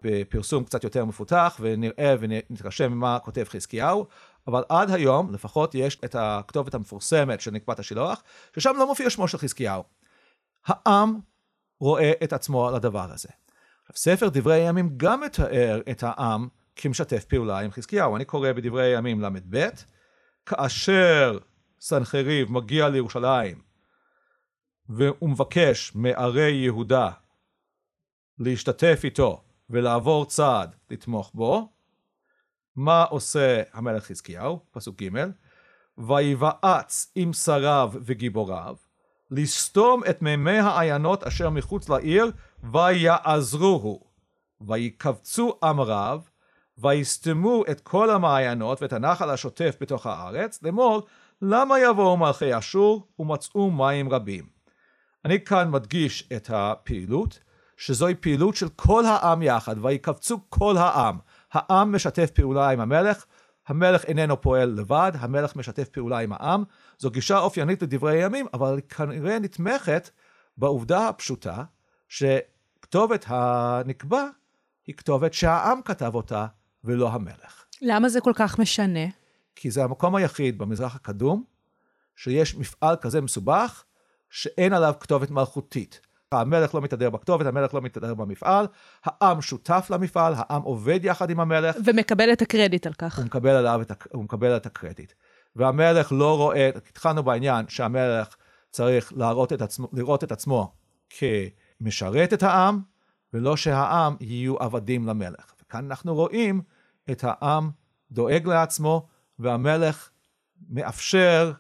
בפרסום 0.04 0.64
קצת 0.64 0.84
יותר 0.84 1.06
מפותח, 1.06 1.58
ונראה 1.60 2.16
ונתרשם 2.20 2.92
ממה 2.92 3.20
כותב 3.20 3.44
חזקיהו, 3.50 4.06
אבל 4.48 4.64
עד 4.70 4.92
היום 4.92 5.34
לפחות 5.34 5.76
יש 5.76 5.98
את 6.06 6.16
הכתובת 6.20 6.74
המפורסמת 6.74 7.42
של 7.42 7.52
נקבת 7.52 7.80
השילוח, 7.80 8.24
ששם 8.56 8.74
לא 8.78 8.88
מופיע 8.88 9.10
שמו 9.10 9.28
של 9.28 9.38
חזקיהו. 9.38 9.84
העם 10.70 11.20
רואה 11.80 12.12
את 12.24 12.34
עצמו 12.34 12.68
על 12.68 12.76
הדבר 12.76 13.12
הזה. 13.12 13.30
ספר 13.96 14.30
דברי 14.30 14.54
הימים 14.54 14.90
גם 14.98 15.22
מתאר 15.22 15.82
את 15.92 16.04
העם 16.04 16.48
כמשתף 16.76 17.26
פעולה 17.26 17.60
עם 17.60 17.72
חזקיהו. 17.72 18.16
אני 18.16 18.26
קורא 18.26 18.52
בדברי 18.52 18.96
הימים 18.96 19.22
ל"ב, 19.22 19.68
כאשר 20.46 21.38
סנחריב 21.80 22.52
מגיע 22.52 22.90
לירושלים 22.90 23.62
והוא 24.90 25.30
מבקש 25.30 25.92
מערי 25.96 26.52
יהודה 26.52 27.12
להשתתף 28.40 29.02
איתו 29.04 29.44
ולעבור 29.70 30.26
צעד 30.26 30.76
לתמוך 30.90 31.32
בו, 31.34 31.70
מה 32.76 33.04
עושה 33.04 33.62
המלך 33.74 34.04
חזקיהו? 34.04 34.60
פסוק 34.72 35.02
ג' 35.02 35.10
ויבעץ 35.98 37.12
עם 37.16 37.34
שריו 37.34 37.92
וגיבוריו 38.02 38.76
לסתום 39.32 40.02
את 40.10 40.22
מימי 40.22 40.60
העיינות 40.60 41.24
אשר 41.24 41.50
מחוץ 41.50 41.90
לעיר 41.90 42.32
ויעזרוהו 42.72 44.04
ויקבצו 44.62 45.58
עם 45.64 45.82
רב 45.82 46.30
ויסתמו 46.78 47.64
את 47.72 47.82
כל 47.82 48.10
המעיינות 48.10 48.82
ואת 48.82 48.94
הנחל 48.94 49.30
השוטף 49.30 49.76
בתוך 49.82 50.06
הארץ 50.06 50.64
לאמור 50.64 51.08
למה 51.42 51.80
יבואו 51.80 52.18
מלכי 52.18 52.58
אשור 52.58 53.08
ומצאו 53.20 53.72
מים 53.72 54.10
רבים. 54.10 54.46
אני 55.26 55.44
כאן 55.44 55.72
מדגיש 55.72 56.30
את 56.36 56.50
הפעילות 56.54 57.40
שזוהי 57.78 58.16
פעילות 58.16 58.56
של 58.56 58.70
כל 58.76 59.06
העם 59.06 59.42
יחד 59.42 59.76
ויקבצו 59.86 60.40
כל 60.50 60.78
העם 60.78 61.18
העם 61.54 61.96
משתף 61.96 62.30
פעולה 62.32 62.70
עם 62.70 62.80
המלך, 62.80 63.26
המלך 63.70 64.06
איננו 64.06 64.42
פועל 64.42 64.70
לבד, 64.70 65.12
המלך 65.20 65.56
משתף 65.56 65.90
פעולה 65.90 66.20
עם 66.20 66.34
העם. 66.34 66.64
זו 67.00 67.12
גישה 67.12 67.40
אופיינית 67.40 67.82
לדברי 67.82 68.24
הימים, 68.24 68.46
אבל 68.54 68.80
כנראה 68.90 69.40
נתמכת 69.40 70.10
בעובדה 70.58 71.08
הפשוטה 71.08 71.64
שכתובת 72.08 73.26
הנקבע 73.28 74.24
היא 74.88 74.96
כתובת 74.96 75.34
שהעם 75.34 75.82
כתב 75.82 76.12
אותה 76.16 76.46
ולא 76.84 77.10
המלך. 77.10 77.66
למה 77.82 78.10
זה 78.10 78.22
כל 78.22 78.32
כך 78.36 78.60
משנה? 78.60 79.06
כי 79.56 79.72
זה 79.72 79.84
המקום 79.84 80.16
היחיד 80.16 80.58
במזרח 80.58 80.96
הקדום 80.96 81.44
שיש 82.16 82.56
מפעל 82.56 82.96
כזה 83.02 83.22
מסובך 83.22 83.84
שאין 84.30 84.74
עליו 84.74 84.94
כתובת 85.00 85.32
מלכותית. 85.32 86.02
המלך 86.32 86.76
לא 86.76 86.82
מתהדר 86.82 87.10
בכתובת, 87.10 87.46
המלך 87.46 87.74
לא 87.74 87.82
מתהדר 87.82 88.14
במפעל, 88.14 88.66
העם 89.04 89.42
שותף 89.42 89.88
למפעל, 89.90 90.34
העם 90.38 90.62
עובד 90.62 91.00
יחד 91.04 91.30
עם 91.30 91.40
המלך. 91.40 91.76
ומקבל 91.86 92.34
את 92.34 92.42
הקרדיט 92.42 92.88
על 92.88 92.94
כך. 92.94 93.18
הוא 93.18 93.26
מקבל 93.26 93.50
עליו 93.50 93.82
את, 93.82 93.92
הוא 94.14 94.24
מקבל 94.24 94.58
את 94.58 94.66
הקרדיט. 94.66 95.14
והמלך 95.56 96.12
לא 96.12 96.38
רואה, 96.38 96.70
התחלנו 96.76 97.24
בעניין 97.24 97.66
שהמלך 97.68 98.36
צריך 98.72 99.14
להראות 99.16 99.54
את 99.54 99.62
עצמו, 99.62 99.88
לראות 99.94 100.24
את 100.24 100.32
עצמו 100.32 100.74
כמשרת 101.10 102.34
את 102.34 102.44
העם, 102.44 102.82
ולא 103.34 103.58
שהעם 103.58 104.16
יהיו 104.20 104.58
עבדים 104.58 105.08
למלך. 105.08 105.54
וכאן 105.62 105.86
אנחנו 105.86 106.16
רואים 106.16 106.62
את 107.12 107.24
העם 107.24 107.70
דואג 108.12 108.48
לעצמו, 108.48 109.08
והמלך 109.40 110.10
מאפשר 110.70 111.52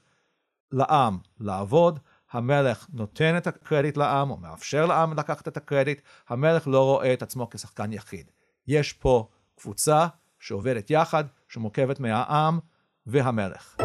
לעם 0.71 1.17
לעבוד, 1.39 1.99
המלך 2.32 2.88
נותן 2.94 3.38
את 3.38 3.48
הקרדיט 3.48 3.98
לעם, 3.98 4.30
או 4.30 4.38
מאפשר 4.38 4.86
לעם 4.86 5.20
לקחת 5.20 5.48
את 5.48 5.58
הקרדיט, 5.58 6.02
המלך 6.30 6.68
לא 6.68 6.84
רואה 6.86 7.13
את 7.13 7.22
עצמו 7.22 7.50
כשחקן 7.50 7.94
יחיד. 7.94 8.32
יש 8.68 8.94
פה 8.94 9.28
קבוצה 9.56 10.08
שעובדת 10.39 10.92
יחד, 10.92 11.24
שמורכבת 11.48 12.00
מהעם 12.00 12.60
והמלך. 13.06 13.76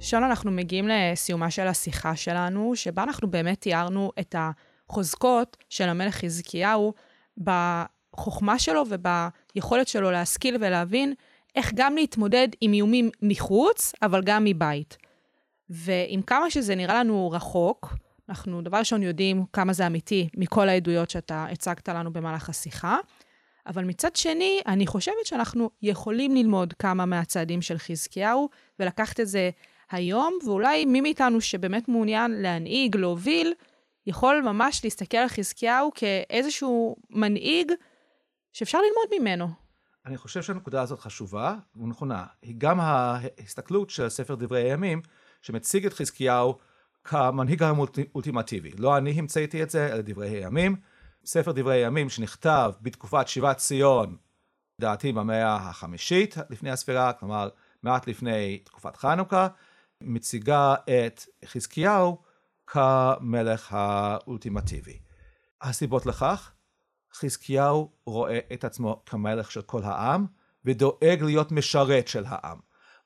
שון, 0.00 0.24
אנחנו 0.24 0.50
מגיעים 0.50 0.88
לסיומה 0.88 1.50
של 1.50 1.66
השיחה 1.66 2.16
שלנו, 2.16 2.76
שבה 2.76 3.02
אנחנו 3.02 3.30
באמת 3.30 3.60
תיארנו 3.60 4.12
את 4.20 4.34
החוזקות 4.38 5.56
של 5.68 5.88
המלך 5.88 6.14
חזקיהו 6.14 6.94
בחוכמה 8.14 8.58
שלו 8.58 8.84
וביכולת 8.88 9.88
שלו 9.88 10.10
להשכיל 10.10 10.56
ולהבין 10.60 11.14
איך 11.56 11.72
גם 11.74 11.94
להתמודד 11.96 12.48
עם 12.60 12.72
איומים 12.72 13.10
מחוץ, 13.22 13.92
אבל 14.02 14.22
גם 14.24 14.44
מבית. 14.44 14.96
ועם 15.70 16.22
כמה 16.22 16.50
שזה 16.50 16.74
נראה 16.74 17.00
לנו 17.00 17.30
רחוק, 17.30 17.94
אנחנו 18.28 18.62
דבר 18.62 18.78
ראשון 18.78 19.02
יודעים 19.02 19.44
כמה 19.52 19.72
זה 19.72 19.86
אמיתי 19.86 20.28
מכל 20.36 20.68
העדויות 20.68 21.10
שאתה 21.10 21.46
הצגת 21.50 21.88
לנו 21.88 22.12
במהלך 22.12 22.48
השיחה, 22.48 22.98
אבל 23.66 23.84
מצד 23.84 24.16
שני, 24.16 24.60
אני 24.66 24.86
חושבת 24.86 25.26
שאנחנו 25.26 25.70
יכולים 25.82 26.34
ללמוד 26.34 26.72
כמה 26.72 27.06
מהצעדים 27.06 27.62
של 27.62 27.78
חזקיהו, 27.78 28.48
ולקחת 28.78 29.20
את 29.20 29.28
זה 29.28 29.50
היום, 29.90 30.38
ואולי 30.44 30.84
מי 30.84 31.00
מאיתנו 31.00 31.40
שבאמת 31.40 31.88
מעוניין 31.88 32.30
להנהיג, 32.30 32.96
להוביל, 32.96 33.54
יכול 34.06 34.40
ממש 34.40 34.80
להסתכל 34.84 35.16
על 35.16 35.28
חזקיהו 35.28 35.90
כאיזשהו 35.94 36.96
מנהיג 37.10 37.72
שאפשר 38.54 38.78
ללמוד 38.78 39.20
ממנו. 39.20 39.48
אני 40.06 40.16
חושב 40.16 40.42
שהנקודה 40.42 40.82
הזאת 40.82 41.00
חשובה 41.00 41.56
ונכונה. 41.76 42.26
היא 42.42 42.54
גם 42.58 42.80
ההסתכלות 42.80 43.90
של 43.90 44.08
ספר 44.08 44.34
דברי 44.34 44.62
הימים, 44.62 45.02
שמציג 45.42 45.86
את 45.86 45.92
חזקיהו 45.92 46.58
כמנהיג 47.04 47.62
האולטימטיבי. 47.62 48.70
לא 48.78 48.96
אני 48.96 49.10
המצאתי 49.10 49.62
את 49.62 49.70
זה, 49.70 49.92
אלא 49.92 50.00
דברי 50.00 50.28
הימים. 50.28 50.76
ספר 51.24 51.52
דברי 51.52 51.74
הימים 51.74 52.08
שנכתב 52.08 52.72
בתקופת 52.82 53.28
שיבת 53.28 53.56
ציון, 53.56 54.16
לדעתי 54.78 55.12
במאה 55.12 55.56
החמישית 55.56 56.36
לפני 56.50 56.70
הספירה, 56.70 57.12
כלומר 57.12 57.48
מעט 57.82 58.08
לפני 58.08 58.58
תקופת 58.64 58.96
חנוכה, 58.96 59.48
מציגה 60.00 60.74
את 60.74 61.22
חזקיהו 61.44 62.22
כמלך 62.66 63.72
האולטימטיבי. 63.72 64.98
הסיבות 65.62 66.06
לכך, 66.06 66.52
חזקיהו 67.14 67.92
רואה 68.06 68.38
את 68.52 68.64
עצמו 68.64 69.02
כמלך 69.06 69.50
של 69.50 69.62
כל 69.62 69.82
העם, 69.82 70.26
ודואג 70.64 71.22
להיות 71.22 71.52
משרת 71.52 72.08
של 72.08 72.24
העם. 72.26 72.58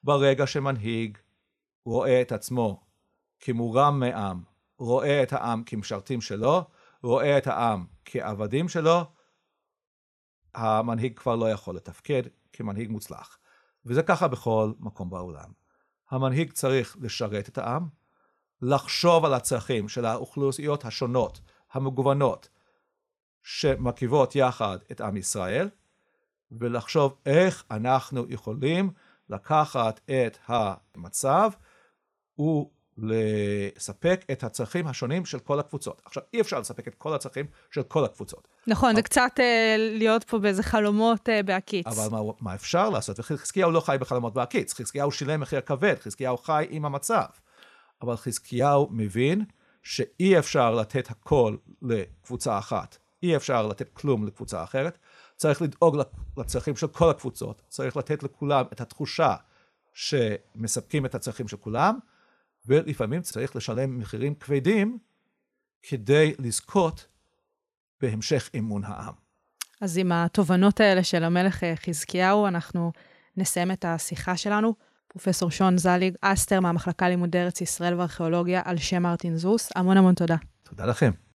ברגע 0.05 0.47
שמנהיג 0.47 1.19
רואה 1.85 2.21
את 2.23 2.33
עצמו 2.33 2.87
כמורם 3.41 4.01
מעם, 4.01 4.43
רואה 4.79 5.23
את 5.23 5.33
העם 5.33 5.63
כמשרתים 5.67 6.21
שלו, 6.21 6.65
רואה 7.03 7.39
את 7.39 7.47
העם 7.47 7.87
כעבדים 8.05 8.69
שלו, 8.69 9.01
המנהיג 10.55 11.19
כבר 11.19 11.37
לא 11.37 11.51
יכול 11.51 11.77
לתפקד 11.77 12.23
כמנהיג 12.53 12.91
מוצלח. 12.91 13.39
וזה 13.87 14.03
ככה 14.03 14.29
בכל 14.29 14.73
מקום 14.79 15.11
בעולם. 15.11 15.53
המנהיג 16.11 16.53
צריך 16.53 16.97
לשרת 17.01 17.49
את 17.49 17.59
העם, 17.59 17.89
לחשוב 18.63 19.25
על 19.25 19.35
הצרכים 19.35 19.89
של 19.89 20.05
האוכלוסיות 20.05 20.85
השונות, 20.85 21.41
המגוונות, 21.73 22.49
שמרכיבות 23.51 24.37
יחד 24.37 24.79
את 24.93 25.01
עם 25.01 25.17
ישראל, 25.17 25.69
ולחשוב 26.53 27.17
איך 27.27 27.65
אנחנו 27.71 28.27
יכולים 28.29 28.91
לקחת 29.29 30.01
את 30.05 30.39
המצב 30.47 31.51
ולספק 32.99 34.25
את 34.33 34.45
הצרכים 34.45 34.87
השונים 34.87 35.25
של 35.25 35.39
כל 35.39 35.61
הקבוצות. 35.61 36.03
עכשיו, 36.05 36.23
אי 36.35 36.41
אפשר 36.41 36.61
לספק 36.61 36.89
את 36.89 36.95
כל 36.95 37.15
הצרכים 37.15 37.47
של 37.71 37.83
כל 37.83 38.05
הקבוצות. 38.05 38.49
נכון, 38.67 38.95
זה 38.95 39.03
קצת 39.03 39.33
אה, 39.41 39.77
להיות 39.79 40.25
פה 40.25 40.39
באיזה 40.39 40.63
חלומות 40.63 41.29
אה, 41.29 41.43
בהקיץ. 41.43 41.87
אבל 41.87 42.09
מה, 42.11 42.33
מה 42.41 42.55
אפשר 42.55 42.91
לעשות? 42.91 43.21
וחזקיהו 43.21 43.71
לא 43.71 43.81
חי 43.81 43.97
בחלומות 44.01 44.35
בהקיץ, 44.35 44.75
חזקיהו 44.75 45.13
שילם 45.13 45.41
מחיר 45.41 45.61
כבד, 45.61 45.95
חזקיהו 46.01 46.37
חי 46.37 46.67
עם 46.71 46.85
המצב. 46.85 47.27
אבל 48.03 48.17
חזקיהו 48.17 48.89
מבין 48.91 49.45
שאי 49.83 50.39
אפשר 50.39 50.75
לתת 50.75 51.11
הכל 51.11 51.57
לקבוצה 51.83 52.59
אחת, 52.59 52.99
אי 53.23 53.37
אפשר 53.37 53.67
לתת 53.67 53.89
כלום 53.89 54.27
לקבוצה 54.27 54.65
אחרת, 54.65 54.99
צריך 55.37 55.63
לדאוג 55.63 55.97
לצרכים 56.37 56.77
של 56.77 56.87
כל 56.87 57.11
הקבוצות, 57.11 57.63
צריך 57.69 57.97
לתת 57.97 58.23
לכולם 58.23 58.65
את 58.73 58.81
התחושה 58.81 59.35
שמספקים 59.93 61.07
את 61.07 61.15
הצרכים 61.15 61.49
של 61.49 61.57
כולם, 61.57 61.99
ולפעמים 62.67 63.23
צריך 63.23 63.57
לשלם 63.57 63.99
מחירים 63.99 64.35
כבדים 64.35 64.99
כדי 65.83 66.35
לזכות 66.39 67.07
בהמשך 68.01 68.51
אמון 68.59 68.85
העם. 68.85 69.15
אז 69.81 69.99
עם 69.99 70.13
התובנות 70.13 70.81
האלה 70.81 71.05
של 71.05 71.25
המלך 71.25 71.65
חזקיהו, 71.87 72.47
אנחנו 72.47 72.93
נסיים 73.37 73.71
את 73.71 73.85
השיחה 73.85 74.37
שלנו. 74.37 74.75
פרופסור 75.09 75.51
שון 75.51 75.79
זליג 75.79 76.15
אסטר 76.21 76.61
מהמחלקה 76.61 77.09
לימודי 77.09 77.39
ארץ 77.39 77.61
ישראל 77.61 77.95
וארכיאולוגיה 77.95 78.63
על 78.65 78.77
שם 78.77 79.03
מרטין 79.03 79.37
זוס, 79.37 79.71
המון 79.77 79.97
המון 79.97 80.15
תודה. 80.15 80.37
תודה 80.63 80.87
לכם. 80.87 81.11